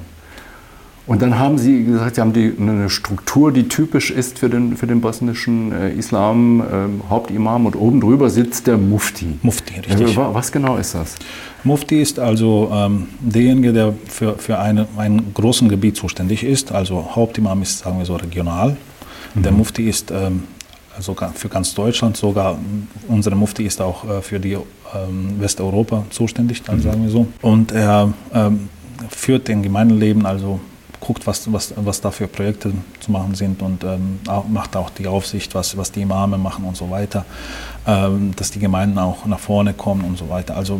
Und 1.07 1.21
dann 1.21 1.37
haben 1.37 1.57
Sie 1.59 1.83
gesagt, 1.83 2.15
Sie 2.15 2.21
haben 2.21 2.33
die, 2.33 2.53
eine 2.59 2.89
Struktur, 2.89 3.51
die 3.51 3.67
typisch 3.67 4.09
ist 4.09 4.39
für 4.39 4.49
den, 4.49 4.75
für 4.75 4.87
den 4.87 5.01
bosnischen 5.01 5.71
äh, 5.71 5.93
Islam, 5.93 6.61
äh, 6.61 7.09
Hauptimam 7.09 7.67
und 7.67 7.75
oben 7.75 8.01
drüber 8.01 8.29
sitzt 8.29 8.65
der 8.65 8.77
Mufti. 8.77 9.37
Mufti, 9.43 9.75
richtig. 9.75 10.17
Also, 10.17 10.33
was 10.33 10.51
genau 10.51 10.77
ist 10.77 10.95
das? 10.95 11.15
Mufti 11.63 12.01
ist 12.01 12.19
also 12.19 12.71
ähm, 12.73 13.07
derjenige, 13.19 13.71
der 13.71 13.93
für, 14.07 14.37
für 14.37 14.57
eine, 14.57 14.87
ein 14.97 15.33
großes 15.33 15.69
Gebiet 15.69 15.95
zuständig 15.95 16.43
ist. 16.43 16.71
Also 16.71 17.15
Hauptimam 17.15 17.61
ist, 17.61 17.79
sagen 17.79 17.99
wir 17.99 18.05
so, 18.05 18.15
regional. 18.15 18.75
Mhm. 19.35 19.43
Der 19.43 19.51
Mufti 19.51 19.87
ist 19.87 20.09
ähm, 20.09 20.43
sogar 20.99 21.33
für 21.33 21.49
ganz 21.49 21.75
Deutschland, 21.75 22.17
sogar 22.17 22.57
unsere 23.07 23.35
Mufti 23.35 23.63
ist 23.63 23.79
auch 23.79 24.09
äh, 24.09 24.21
für 24.21 24.39
die 24.39 24.53
ähm, 24.53 25.39
Westeuropa 25.39 26.05
zuständig, 26.09 26.63
dann 26.63 26.77
mhm. 26.77 26.81
sagen 26.81 27.03
wir 27.03 27.11
so. 27.11 27.27
Und 27.41 27.71
er 27.71 28.11
ähm, 28.33 28.69
führt 29.09 29.47
den 29.47 29.61
Gemeindeleben, 29.61 30.25
also 30.25 30.59
guckt, 31.05 31.27
was, 31.27 31.51
was, 31.51 31.73
was 31.75 32.01
da 32.01 32.11
für 32.11 32.27
Projekte 32.27 32.71
zu 32.99 33.11
machen 33.11 33.35
sind 33.35 33.61
und 33.61 33.83
ähm, 33.83 34.19
macht 34.49 34.75
auch 34.75 34.89
die 34.89 35.07
Aufsicht, 35.07 35.53
was, 35.53 35.77
was 35.77 35.91
die 35.91 36.01
Imame 36.01 36.37
machen 36.37 36.65
und 36.65 36.75
so 36.75 36.89
weiter, 36.89 37.25
ähm, 37.85 38.31
dass 38.35 38.51
die 38.51 38.59
Gemeinden 38.59 38.97
auch 38.97 39.25
nach 39.25 39.39
vorne 39.39 39.73
kommen 39.73 40.03
und 40.03 40.17
so 40.17 40.29
weiter. 40.29 40.55
Also 40.55 40.79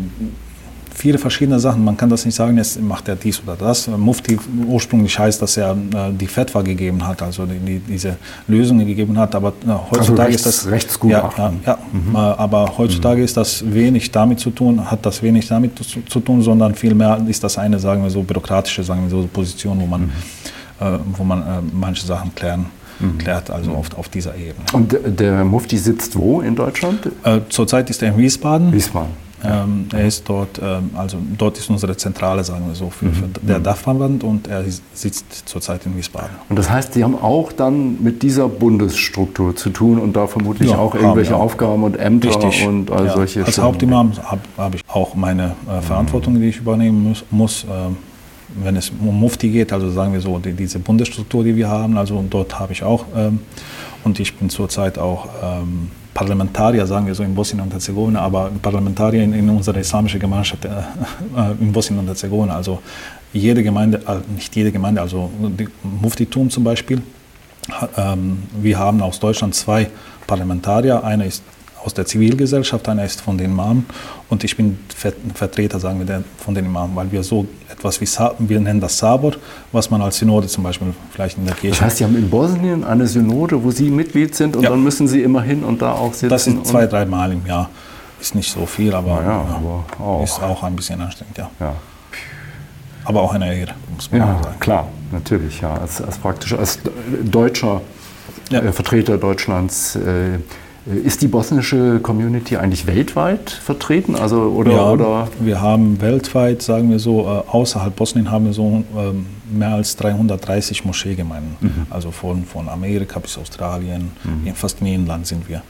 viele 0.96 1.18
verschiedene 1.18 1.60
Sachen. 1.60 1.84
Man 1.84 1.98
kann 1.98 2.10
das 2.10 2.26
nicht 2.26 2.36
sagen, 2.36 2.58
jetzt 2.58 2.82
macht 2.82 3.08
er 3.08 3.16
dies 3.16 3.42
oder 3.44 3.56
das. 3.56 3.88
Mufti 3.88 4.40
ursprünglich 4.68 5.18
heißt, 5.20 5.42
dass 5.42 5.58
er 5.58 5.72
äh, 5.72 6.12
die 6.12 6.28
Fetwa 6.28 6.62
gegeben 6.62 7.06
hat, 7.06 7.22
also 7.22 7.46
die, 7.46 7.60
die, 7.60 7.80
diese 7.80 8.18
Lösungen 8.48 8.88
gegeben 8.88 9.18
hat. 9.18 9.36
Aber 9.36 9.50
äh, 9.50 9.68
heutzutage 9.68 10.00
also 10.00 10.16
rechts, 10.16 10.46
ist 10.46 10.64
das 10.64 10.72
Rechtsgutachten. 10.72 11.60
Ja, 11.66 11.74
ja, 11.74 11.78
ja. 11.94 12.00
Mhm. 12.00 12.16
aber 12.16 12.78
heutzutage 12.78 13.20
mhm. 13.20 13.26
ist 13.26 13.38
das 13.38 13.64
wenig 13.72 14.12
damit 14.12 14.40
zu 14.40 14.50
tun, 14.50 14.90
hat 14.90 15.06
das 15.06 15.22
wenig 15.22 15.48
damit 15.48 15.78
zu, 15.78 16.02
zu, 16.02 16.20
tun, 16.20 16.42
sondern 16.42 16.74
vielmehr 16.74 17.22
ist 17.28 17.44
das 17.44 17.58
eine, 17.58 17.78
sagen 17.80 18.02
wir 18.02 18.10
so, 18.10 18.24
bürokratische, 18.24 18.84
sagen 18.84 19.04
wir 19.04 19.10
so, 19.10 19.28
Position, 19.32 19.80
wo 19.80 19.86
man, 19.86 20.02
mhm. 20.02 20.10
äh, 20.80 21.00
wo 21.18 21.24
man 21.24 21.42
äh, 21.42 21.46
manche 21.74 22.06
Sachen 22.06 22.34
klären 22.34 22.66
mhm. 23.00 23.18
klärt, 23.18 23.50
also 23.50 23.72
mhm. 23.72 23.76
auf, 23.76 23.98
auf 23.98 24.10
dieser 24.10 24.36
Ebene. 24.36 24.66
Und 24.74 24.96
der 25.06 25.44
Mufti 25.44 25.78
sitzt 25.78 26.18
wo 26.18 26.42
in 26.42 26.56
Deutschland? 26.56 27.10
Äh, 27.24 27.42
zurzeit 27.50 27.90
ist 27.90 28.02
er 28.02 28.10
in 28.10 28.18
Wiesbaden. 28.18 28.72
Wiesbaden. 28.72 29.25
Ähm, 29.48 29.88
er 29.94 30.08
ist 30.08 30.28
dort, 30.28 30.60
ähm, 30.62 30.92
also 30.96 31.18
dort 31.38 31.58
ist 31.58 31.70
unsere 31.70 31.96
Zentrale, 31.98 32.44
sagen 32.44 32.68
wir 32.68 32.76
so, 32.76 32.90
für, 32.90 33.10
für 33.12 33.26
mhm. 33.26 33.34
der 33.42 33.60
mhm. 33.60 33.64
DAF-Verband 33.64 34.24
und 34.24 34.48
er 34.48 34.64
sitzt 34.94 35.48
zurzeit 35.48 35.86
in 35.86 35.96
Wiesbaden. 35.98 36.32
Und 36.50 36.58
das 36.58 36.70
heißt, 36.70 36.94
Sie 36.94 37.04
haben 37.04 37.16
auch 37.16 37.52
dann 37.52 38.02
mit 38.04 38.24
dieser 38.24 38.48
Bundesstruktur 38.48 39.56
zu 39.56 39.70
tun 39.70 40.00
und 40.00 40.16
da 40.16 40.28
vermutlich 40.28 40.72
ja, 40.72 40.78
auch 40.78 40.96
irgendwelche 40.96 41.32
haben, 41.32 41.40
ja. 41.40 41.46
Aufgaben 41.46 41.84
und 41.84 41.98
Ämter 41.98 42.30
Richtig. 42.30 42.68
und 42.68 42.92
all 42.92 43.06
ja. 43.06 43.14
solche 43.14 43.46
Als 43.46 43.58
Hauptimam 43.58 44.14
habe 44.24 44.42
hab 44.58 44.76
ich 44.76 44.82
auch 44.88 45.16
meine 45.16 45.56
äh, 45.70 45.82
Verantwortung, 45.82 46.40
die 46.40 46.50
ich 46.50 46.58
übernehmen 46.58 47.04
muss. 47.04 47.24
muss 47.32 47.64
äh, 47.64 47.68
wenn 48.64 48.76
es 48.76 48.92
um 49.02 49.20
Mufti 49.20 49.50
geht, 49.50 49.74
also 49.74 49.90
sagen 49.90 50.14
wir 50.14 50.22
so, 50.22 50.38
die, 50.40 50.54
diese 50.54 50.80
Bundesstruktur, 50.80 51.44
die 51.44 51.56
wir 51.56 51.68
haben, 51.68 51.98
also 51.98 52.24
dort 52.30 52.58
habe 52.58 52.74
ich 52.74 52.84
auch 52.84 53.06
ähm, 53.16 53.40
und 54.04 54.20
ich 54.20 54.36
bin 54.36 54.50
zurzeit 54.50 54.98
auch 54.98 55.28
ähm, 55.44 55.90
Parlamentarier, 56.16 56.88
sagen 56.88 57.06
wir 57.06 57.14
so 57.14 57.24
in 57.24 57.36
Bosnien 57.36 57.62
und 57.62 57.74
Herzegowina, 57.74 58.22
aber 58.22 58.50
Parlamentarier 58.62 59.22
in, 59.22 59.34
in 59.34 59.50
unserer 59.50 59.80
islamischen 59.80 60.18
Gemeinschaft 60.18 60.64
äh, 60.64 60.70
äh, 60.70 61.52
in 61.60 61.74
Bosnien 61.74 62.00
und 62.00 62.08
Herzegowina. 62.08 62.56
Also 62.56 62.80
jede 63.34 63.62
Gemeinde, 63.62 63.98
äh, 64.08 64.34
nicht 64.34 64.56
jede 64.56 64.72
Gemeinde, 64.72 65.02
also 65.02 65.30
die 65.40 65.68
Muftitum 65.84 66.50
zum 66.50 66.64
Beispiel. 66.64 67.02
Ähm, 67.98 68.44
wir 68.62 68.80
haben 68.80 69.02
aus 69.02 69.20
Deutschland 69.20 69.56
zwei 69.56 69.90
Parlamentarier. 70.26 71.04
Einer 71.04 71.26
ist 71.26 71.44
aus 71.86 71.94
der 71.94 72.06
Zivilgesellschaft, 72.06 72.90
einer 72.90 73.06
ist 73.06 73.22
von 73.22 73.38
den 73.38 73.52
Imamen 73.52 73.86
und 74.30 74.44
ich 74.44 74.58
bin 74.58 74.80
Vertreter, 75.36 75.80
sagen 75.80 76.06
wir, 76.06 76.24
von 76.38 76.56
den 76.56 76.66
Imamen, 76.66 76.96
weil 76.96 77.12
wir 77.12 77.22
so 77.22 77.46
etwas 77.72 78.02
wie, 78.02 78.08
wir 78.40 78.60
nennen 78.60 78.82
das 78.82 78.98
Sabor, 78.98 79.34
was 79.72 79.92
man 79.92 80.02
als 80.02 80.18
Synode 80.18 80.48
zum 80.48 80.64
Beispiel 80.64 80.94
vielleicht 81.12 81.38
in 81.38 81.46
der 81.46 81.54
Kirche... 81.54 81.78
Das 81.78 81.82
heißt, 81.82 81.98
Sie 81.98 82.04
haben 82.04 82.16
in 82.16 82.30
Bosnien 82.30 82.84
eine 82.84 83.06
Synode, 83.06 83.64
wo 83.64 83.70
Sie 83.70 83.92
Mitglied 83.92 84.34
sind 84.34 84.56
und 84.56 84.64
ja. 84.64 84.72
dann 84.72 84.84
müssen 84.84 85.08
Sie 85.08 85.22
immer 85.22 85.44
hin 85.44 85.64
und 85.64 85.82
da 85.82 85.92
auch 85.92 86.12
sitzen? 86.14 86.30
Das 86.30 86.44
sind 86.46 86.66
zwei, 86.66 86.88
drei 86.88 87.06
Mal 87.06 87.32
im 87.32 87.46
Jahr. 87.46 87.70
Ist 88.20 88.34
nicht 88.34 88.52
so 88.52 88.66
viel, 88.66 88.94
aber, 88.96 89.22
ja, 89.22 89.46
aber 89.56 89.86
auch. 90.04 90.24
ist 90.24 90.42
auch 90.42 90.64
ein 90.64 90.76
bisschen 90.76 91.00
anstrengend, 91.00 91.38
ja. 91.38 91.52
ja. 91.60 91.76
Aber 93.04 93.22
auch 93.22 93.34
eine 93.34 93.56
Ehre, 93.56 93.76
muss 93.94 94.12
man 94.12 94.22
ja, 94.22 94.42
sagen. 94.42 94.60
klar, 94.60 94.88
natürlich, 95.12 95.62
ja. 95.62 95.76
Als, 95.76 96.02
als 96.02 96.18
praktisch 96.18 96.54
als 96.54 96.80
deutscher 97.24 97.82
äh, 98.50 98.72
Vertreter 98.72 99.20
Deutschlands... 99.20 99.96
Äh, 99.98 100.40
ist 100.86 101.24
die 101.24 101.28
bosnische 101.28 102.00
Community 102.00 102.58
eigentlich 102.58 102.86
weltweit 102.86 103.50
vertreten? 103.50 104.16
Also, 104.16 104.42
oder, 104.42 104.72
ja, 104.72 104.92
oder? 104.92 105.28
wir 105.40 105.60
haben 105.60 106.00
weltweit, 106.00 106.62
sagen 106.62 106.92
wir 106.92 107.00
so, 107.00 107.22
äh, 107.22 107.50
außerhalb 107.50 107.96
Bosnien 107.96 108.30
haben 108.30 108.46
wir 108.46 108.54
so 108.54 108.84
ähm, 108.96 109.26
mehr 109.52 109.70
als 109.70 109.96
330 109.96 110.86
Moscheegemeinden. 110.86 111.56
Mhm. 111.60 111.88
Also 111.90 112.12
von, 112.12 112.44
von 112.46 112.70
Amerika 112.70 113.20
bis 113.20 113.38
Australien, 113.38 114.12
mhm. 114.24 114.48
in 114.48 114.56
fast 114.56 114.82
in 114.82 114.88
jedem 114.88 115.08
Land 115.08 115.26
sind 115.26 115.50
wir. 115.50 115.64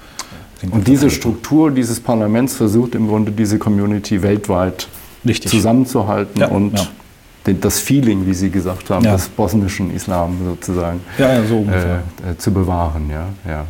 Sind 0.59 0.73
Und 0.73 0.87
diese 0.87 1.09
Struktur 1.09 1.71
dieses 1.71 1.99
Parlaments 1.99 2.55
versucht 2.55 2.93
im 2.95 3.07
Grunde 3.07 3.31
diese 3.31 3.57
Community 3.57 4.21
weltweit 4.21 4.87
Richtig. 5.25 5.49
zusammenzuhalten 5.49 6.41
ja, 6.41 6.47
und 6.47 6.77
ja. 6.77 7.53
das 7.53 7.79
Feeling, 7.79 8.25
wie 8.25 8.33
Sie 8.33 8.49
gesagt 8.49 8.89
haben, 8.89 9.05
ja. 9.05 9.13
des 9.13 9.29
bosnischen 9.29 9.93
Islam 9.95 10.37
sozusagen 10.45 10.99
so 11.47 11.65
äh, 11.71 12.31
äh, 12.31 12.37
zu 12.37 12.51
bewahren. 12.51 13.09
Ja, 13.09 13.27
ja. 13.49 13.65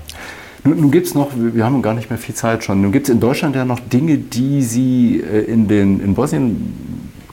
Nun, 0.65 0.82
nun 0.82 0.91
gibt 0.91 1.08
es 1.08 1.13
noch, 1.13 1.30
wir 1.36 1.63
haben 1.63 1.82
gar 1.82 1.93
nicht 1.93 2.10
mehr 2.10 2.17
viel 2.17 2.34
Zeit 2.34 2.63
schon, 2.63 2.82
nun 2.82 2.91
gibt 2.91 3.08
es 3.08 3.13
in 3.13 3.19
Deutschland 3.19 3.56
ja 3.56 3.65
noch 3.65 3.80
Dinge, 3.80 4.17
die 4.17 4.63
Sie 4.63 5.21
äh, 5.21 5.41
in, 5.41 5.67
den, 5.67 5.99
in 5.99 6.15
Bosnien, 6.15 6.73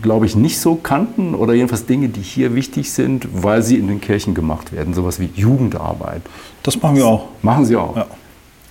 glaube 0.02 0.26
ich, 0.26 0.36
nicht 0.36 0.60
so 0.60 0.74
kannten 0.74 1.34
oder 1.34 1.54
jedenfalls 1.54 1.86
Dinge, 1.86 2.08
die 2.08 2.20
hier 2.20 2.54
wichtig 2.54 2.92
sind, 2.92 3.26
weil 3.32 3.62
sie 3.62 3.78
in 3.78 3.86
den 3.86 4.00
Kirchen 4.00 4.34
gemacht 4.34 4.72
werden, 4.72 4.94
sowas 4.94 5.18
wie 5.18 5.30
Jugendarbeit. 5.34 6.22
Das 6.62 6.80
machen 6.82 6.96
wir 6.96 7.06
auch. 7.06 7.28
Machen 7.40 7.64
Sie 7.64 7.76
auch? 7.76 7.96
Ja. 7.96 8.06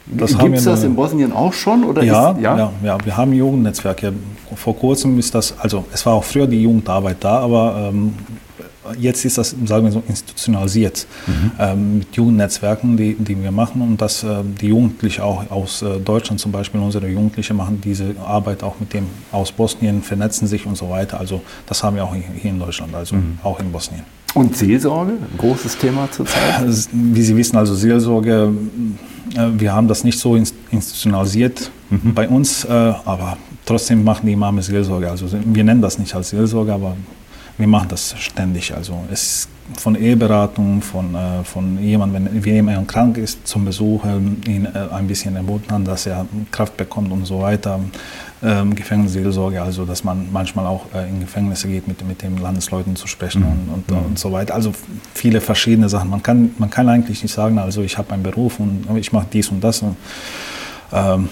Gibt 0.08 0.58
es 0.58 0.66
das 0.66 0.84
in 0.84 0.96
Bosnien 0.96 1.32
auch 1.32 1.54
schon? 1.54 1.84
Oder 1.86 2.04
ja, 2.04 2.32
ist, 2.32 2.42
ja? 2.42 2.58
ja, 2.58 2.72
ja, 2.84 2.98
wir 3.04 3.16
haben 3.16 3.34
Jugendnetzwerke. 3.34 4.14
Vor 4.56 4.76
kurzem 4.76 5.18
ist 5.18 5.34
das, 5.34 5.58
also 5.58 5.86
es 5.94 6.06
war 6.06 6.14
auch 6.14 6.24
früher 6.24 6.48
die 6.48 6.62
Jugendarbeit 6.62 7.18
da, 7.22 7.40
aber 7.40 7.90
ähm, 7.94 8.14
jetzt 8.98 9.26
ist 9.26 9.38
das, 9.38 9.56
sagen 9.66 9.86
wir 9.86 9.92
so, 9.92 10.04
institutionalisiert 10.08 11.08
mhm. 11.28 11.52
ähm, 11.60 11.98
mit 12.00 12.16
Jugendnetzwerken, 12.16 12.98
die, 12.98 13.16
die 13.16 13.42
wir 13.42 13.52
machen 13.52 13.82
und 13.82 14.02
dass 14.02 14.24
äh, 14.24 14.44
die 14.62 14.68
Jugendlichen 14.68 15.22
auch 15.22 15.50
aus 15.50 15.82
äh, 15.82 16.00
Deutschland 16.00 16.40
zum 16.40 16.52
Beispiel, 16.52 16.80
unsere 16.80 17.08
Jugendlichen 17.08 17.58
machen 17.58 17.82
diese 17.84 18.16
Arbeit 18.26 18.64
auch 18.64 18.80
mit 18.80 18.94
dem 18.94 19.06
aus 19.32 19.52
Bosnien, 19.52 20.02
vernetzen 20.02 20.48
sich 20.48 20.66
und 20.66 20.78
so 20.78 20.90
weiter. 20.90 21.20
Also 21.20 21.42
das 21.66 21.84
haben 21.84 21.96
wir 21.96 22.04
auch 22.04 22.16
hier 22.16 22.52
in 22.52 22.60
Deutschland, 22.60 22.94
also 22.96 23.16
mhm. 23.16 23.40
auch 23.44 23.60
in 23.60 23.72
Bosnien. 23.72 24.04
Und 24.34 24.56
Seelsorge, 24.56 25.12
ein 25.12 25.38
großes 25.38 25.78
Thema 25.78 26.10
zurzeit? 26.10 26.88
Wie 26.94 27.22
Sie 27.22 27.36
wissen, 27.36 27.58
also 27.58 27.76
Seelsorge, 27.76 28.54
äh, 29.36 29.48
wir 29.58 29.74
haben 29.74 29.88
das 29.88 30.04
nicht 30.04 30.20
so 30.20 30.36
institutionalisiert 30.36 31.70
mhm. 31.90 32.14
bei 32.14 32.30
uns, 32.30 32.64
äh, 32.64 32.70
aber 32.70 33.38
trotzdem 33.66 34.04
machen 34.04 34.26
die 34.26 34.34
Imame 34.34 34.62
Seelsorge. 34.62 35.10
Also 35.10 35.26
wir 35.32 35.64
nennen 35.64 35.82
das 35.82 36.00
nicht 36.00 36.16
als 36.16 36.30
Seelsorge, 36.30 36.74
aber 36.74 36.96
wir 37.62 37.68
machen 37.68 37.90
das 37.90 38.16
ständig. 38.18 38.74
Also 38.76 39.06
es 39.12 39.22
ist 39.22 39.50
von 39.78 39.96
Eheberatung, 39.96 40.82
von, 40.82 41.16
äh, 41.16 41.44
von 41.44 41.80
jemandem, 41.80 42.28
wenn 42.34 42.44
jemand 42.44 42.88
krank 42.88 43.18
ist, 43.18 43.48
zum 43.48 43.66
Besuch, 43.66 44.04
ihn 44.04 44.66
äh, 44.66 44.94
ein 44.94 45.08
bisschen 45.08 45.36
ermuntern, 45.36 45.86
dass 45.86 46.08
er 46.08 46.26
Kraft 46.50 46.76
bekommt 46.76 47.12
und 47.12 47.26
so 47.26 47.40
weiter. 47.40 47.80
Ähm, 48.44 48.74
Gefängnisseelsorge, 48.74 49.62
also 49.62 49.86
dass 49.86 50.04
man 50.04 50.28
manchmal 50.32 50.66
auch 50.66 50.86
äh, 50.96 51.08
in 51.08 51.20
Gefängnisse 51.20 51.68
geht, 51.68 51.88
mit, 51.88 52.06
mit 52.08 52.24
den 52.24 52.40
Landesleuten 52.40 52.96
zu 52.96 53.06
sprechen 53.06 53.42
mhm. 53.42 53.48
und, 53.48 53.70
und, 53.74 53.92
mhm. 53.92 54.06
und, 54.08 54.20
so 54.20 54.32
weiter. 54.32 54.56
Also 54.56 54.74
viele 55.14 55.40
verschiedene 55.40 55.88
Sachen. 55.88 56.10
Man 56.10 56.24
kann, 56.24 56.56
man 56.58 56.72
kann 56.72 56.90
eigentlich 56.90 57.22
nicht 57.22 57.34
sagen, 57.34 57.60
also 57.60 57.84
ich 57.84 58.00
habe 58.00 58.12
einen 58.14 58.24
Beruf 58.24 58.60
und 58.60 58.88
ich 58.98 59.12
mache 59.12 59.28
dies 59.32 59.50
und 59.50 59.64
das. 59.64 59.84
Und, 59.84 59.96
ähm, 60.92 61.30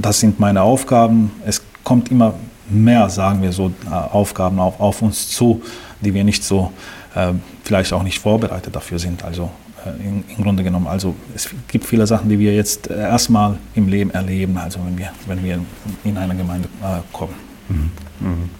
das 0.00 0.20
sind 0.20 0.40
meine 0.40 0.62
Aufgaben. 0.62 1.30
Es 1.44 1.60
kommt 1.84 2.10
immer 2.10 2.34
mehr, 2.70 3.08
sagen 3.10 3.42
wir 3.42 3.52
so, 3.52 3.72
äh, 3.86 3.94
Aufgaben 3.94 4.58
auf, 4.58 4.80
auf 4.80 5.02
uns 5.02 5.28
zu, 5.28 5.62
die 6.00 6.14
wir 6.14 6.24
nicht 6.24 6.44
so, 6.44 6.72
äh, 7.14 7.32
vielleicht 7.64 7.92
auch 7.92 8.02
nicht 8.02 8.18
vorbereitet 8.18 8.74
dafür 8.74 8.98
sind. 8.98 9.24
Also 9.24 9.50
äh, 9.84 10.06
in, 10.06 10.24
im 10.36 10.44
Grunde 10.44 10.62
genommen, 10.62 10.86
also 10.86 11.14
es 11.34 11.50
gibt 11.68 11.84
viele 11.84 12.06
Sachen, 12.06 12.28
die 12.28 12.38
wir 12.38 12.54
jetzt 12.54 12.88
erstmal 12.88 13.58
im 13.74 13.88
Leben 13.88 14.10
erleben, 14.10 14.56
also 14.56 14.80
wenn 14.84 14.98
wir, 14.98 15.10
wenn 15.26 15.42
wir 15.42 15.60
in 16.04 16.16
eine 16.16 16.34
Gemeinde 16.34 16.68
äh, 16.82 17.00
kommen. 17.12 17.34
Mhm. 17.68 17.90
Mhm. 18.20 18.50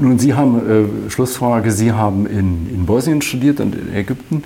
Nun, 0.00 0.18
Sie 0.18 0.34
haben, 0.34 1.06
äh, 1.06 1.10
Schlussfrage, 1.10 1.72
Sie 1.72 1.92
haben 1.92 2.26
in, 2.26 2.68
in 2.68 2.84
Bosnien 2.84 3.22
studiert 3.22 3.60
und 3.60 3.74
in 3.74 3.94
Ägypten. 3.94 4.42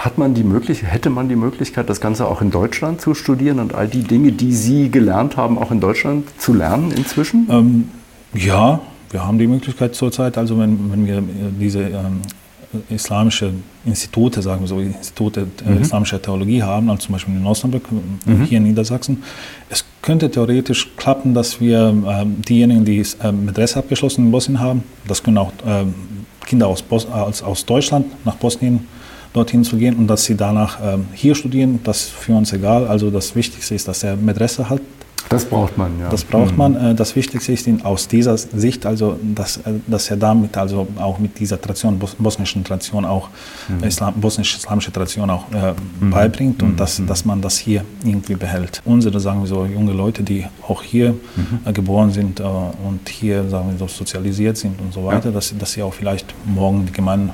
Hat 0.00 0.16
man 0.16 0.32
die 0.32 0.44
Möglichkeit, 0.44 0.90
hätte 0.90 1.10
man 1.10 1.28
die 1.28 1.36
Möglichkeit, 1.36 1.90
das 1.90 2.00
Ganze 2.00 2.26
auch 2.26 2.40
in 2.40 2.50
Deutschland 2.50 3.02
zu 3.02 3.14
studieren 3.14 3.58
und 3.58 3.74
all 3.74 3.86
die 3.86 4.02
Dinge, 4.02 4.32
die 4.32 4.54
Sie 4.54 4.90
gelernt 4.90 5.36
haben, 5.36 5.58
auch 5.58 5.70
in 5.70 5.80
Deutschland 5.80 6.26
zu 6.38 6.54
lernen 6.54 6.90
inzwischen? 6.90 7.46
Ähm, 7.50 7.88
ja, 8.32 8.80
wir 9.10 9.26
haben 9.26 9.36
die 9.38 9.46
Möglichkeit 9.46 9.94
zurzeit, 9.94 10.38
also 10.38 10.58
wenn, 10.58 10.90
wenn 10.90 11.06
wir 11.06 11.22
diese 11.60 11.80
ähm, 11.80 12.22
islamische 12.88 13.52
Institute, 13.84 14.40
sagen 14.40 14.62
wir 14.62 14.68
so, 14.68 14.78
Institute 14.78 15.46
äh, 15.66 15.70
mhm. 15.70 15.82
islamischer 15.82 16.22
Theologie 16.22 16.62
haben, 16.62 16.88
also 16.88 17.02
zum 17.02 17.12
Beispiel 17.12 17.34
in 17.34 17.44
Osnabrück, 17.44 17.84
äh, 18.26 18.30
mhm. 18.30 18.44
hier 18.44 18.56
in 18.56 18.64
Niedersachsen. 18.64 19.22
Es 19.68 19.84
könnte 20.00 20.30
theoretisch 20.30 20.96
klappen, 20.96 21.34
dass 21.34 21.60
wir 21.60 21.94
ähm, 22.08 22.40
diejenigen, 22.40 22.86
die 22.86 23.04
äh, 23.22 23.32
Medresse 23.32 23.78
abgeschlossen 23.78 24.24
in 24.24 24.30
Bosnien 24.30 24.60
haben, 24.60 24.82
das 25.06 25.22
können 25.22 25.36
auch 25.36 25.52
ähm, 25.66 25.92
Kinder 26.46 26.68
aus, 26.68 26.80
Bos 26.80 27.04
aus, 27.04 27.42
aus 27.42 27.66
Deutschland 27.66 28.06
nach 28.24 28.36
Bosnien 28.36 28.86
dorthin 29.32 29.64
zu 29.64 29.76
gehen 29.76 29.96
und 29.96 30.06
dass 30.08 30.24
sie 30.24 30.36
danach 30.36 30.78
ähm, 30.82 31.06
hier 31.12 31.34
studieren, 31.34 31.80
das 31.84 32.02
ist 32.02 32.10
für 32.10 32.34
uns 32.34 32.52
egal. 32.52 32.86
Also 32.86 33.10
das 33.10 33.34
Wichtigste 33.36 33.74
ist, 33.74 33.86
dass 33.86 34.02
er 34.02 34.16
Medresse 34.16 34.68
hat. 34.68 34.80
Das 35.28 35.44
braucht 35.44 35.78
man, 35.78 35.92
ja. 36.00 36.08
Das 36.08 36.24
braucht 36.24 36.52
mhm. 36.52 36.58
man. 36.58 36.74
Äh, 36.74 36.94
das 36.96 37.14
Wichtigste 37.14 37.52
ist 37.52 37.64
ihn 37.68 37.82
aus 37.82 38.08
dieser 38.08 38.36
Sicht, 38.36 38.84
also 38.84 39.16
dass, 39.22 39.58
äh, 39.58 39.74
dass 39.86 40.10
er 40.10 40.16
damit, 40.16 40.56
also 40.56 40.88
auch 40.98 41.20
mit 41.20 41.38
dieser 41.38 41.60
Tradition, 41.60 42.00
bos 42.00 42.16
bosnischen 42.16 42.64
Tradition 42.64 43.04
auch, 43.04 43.28
mhm. 43.68 43.84
Islam, 43.84 44.14
bosnisch-islamische 44.14 44.90
Tradition 44.90 45.30
auch 45.30 45.44
äh, 45.52 45.74
mhm. 46.00 46.10
beibringt 46.10 46.62
und 46.64 46.72
mhm. 46.72 46.76
dass, 46.76 47.00
dass 47.06 47.24
man 47.24 47.40
das 47.40 47.58
hier 47.58 47.84
irgendwie 48.02 48.34
behält. 48.34 48.82
Unsere, 48.84 49.20
sagen 49.20 49.40
wir 49.40 49.46
so, 49.46 49.64
junge 49.66 49.92
Leute, 49.92 50.24
die 50.24 50.46
auch 50.66 50.82
hier 50.82 51.12
mhm. 51.12 51.60
äh, 51.64 51.72
geboren 51.72 52.10
sind 52.10 52.40
und 52.40 53.08
hier, 53.08 53.48
sagen 53.48 53.70
wir 53.70 53.78
so, 53.78 53.86
sozialisiert 53.86 54.56
sind 54.56 54.80
und 54.80 54.92
so 54.92 55.04
weiter, 55.04 55.26
ja. 55.26 55.34
dass, 55.34 55.56
dass 55.56 55.72
sie 55.72 55.82
auch 55.82 55.94
vielleicht 55.94 56.34
morgen 56.44 56.86
die 56.86 56.92
Gemeinde 56.92 57.32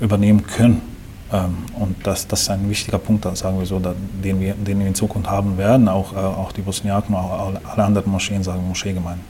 übernehmen 0.00 0.46
können 0.46 0.95
und 1.30 1.96
das, 2.04 2.26
das 2.28 2.42
ist 2.42 2.50
ein 2.50 2.68
wichtiger 2.70 2.98
Punkt, 2.98 3.24
sagen 3.36 3.58
wir 3.58 3.66
so, 3.66 3.80
den 3.80 4.40
wir, 4.40 4.54
den 4.54 4.78
wir 4.78 4.86
in 4.86 4.94
Zukunft 4.94 5.28
haben 5.28 5.58
werden, 5.58 5.88
auch, 5.88 6.12
äh, 6.12 6.16
auch 6.16 6.52
die 6.52 6.62
Bosniaken, 6.62 7.14
auch 7.14 7.52
alle 7.64 7.84
anderen 7.84 8.10
Moscheen, 8.10 8.42
sagen 8.44 8.66
Moscheegemeinden. 8.66 9.24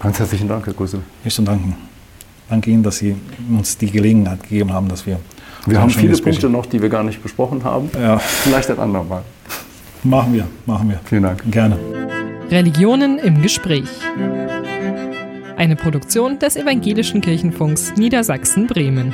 Ganz 0.00 0.18
herzlichen 0.18 0.48
Dank, 0.48 0.66
Herr 0.66 0.74
Kussel. 0.74 1.00
Ich 1.24 1.34
zu 1.34 1.42
danken. 1.42 1.74
Danke 2.48 2.70
Ihnen, 2.70 2.82
dass 2.82 2.98
Sie 2.98 3.16
uns 3.50 3.76
die 3.76 3.90
Gelegenheit 3.90 4.42
gegeben 4.42 4.72
haben, 4.72 4.88
dass 4.88 5.06
wir. 5.06 5.18
Wir 5.66 5.80
haben 5.80 5.90
viele 5.90 6.16
Punkte 6.16 6.48
noch, 6.48 6.66
die 6.66 6.80
wir 6.80 6.88
gar 6.88 7.02
nicht 7.02 7.22
besprochen 7.22 7.64
haben. 7.64 7.90
Ja. 8.00 8.18
Vielleicht 8.18 8.70
ein 8.70 8.78
andermal. 8.78 9.22
Machen 10.02 10.32
wir, 10.32 10.46
machen 10.64 10.88
wir. 10.88 11.00
Vielen 11.04 11.24
Dank. 11.24 11.42
Gerne. 11.50 11.78
Religionen 12.50 13.18
im 13.18 13.42
Gespräch. 13.42 13.88
Eine 15.56 15.74
Produktion 15.74 16.38
des 16.38 16.56
Evangelischen 16.56 17.20
Kirchenfunks 17.20 17.92
Niedersachsen-Bremen. 17.96 19.12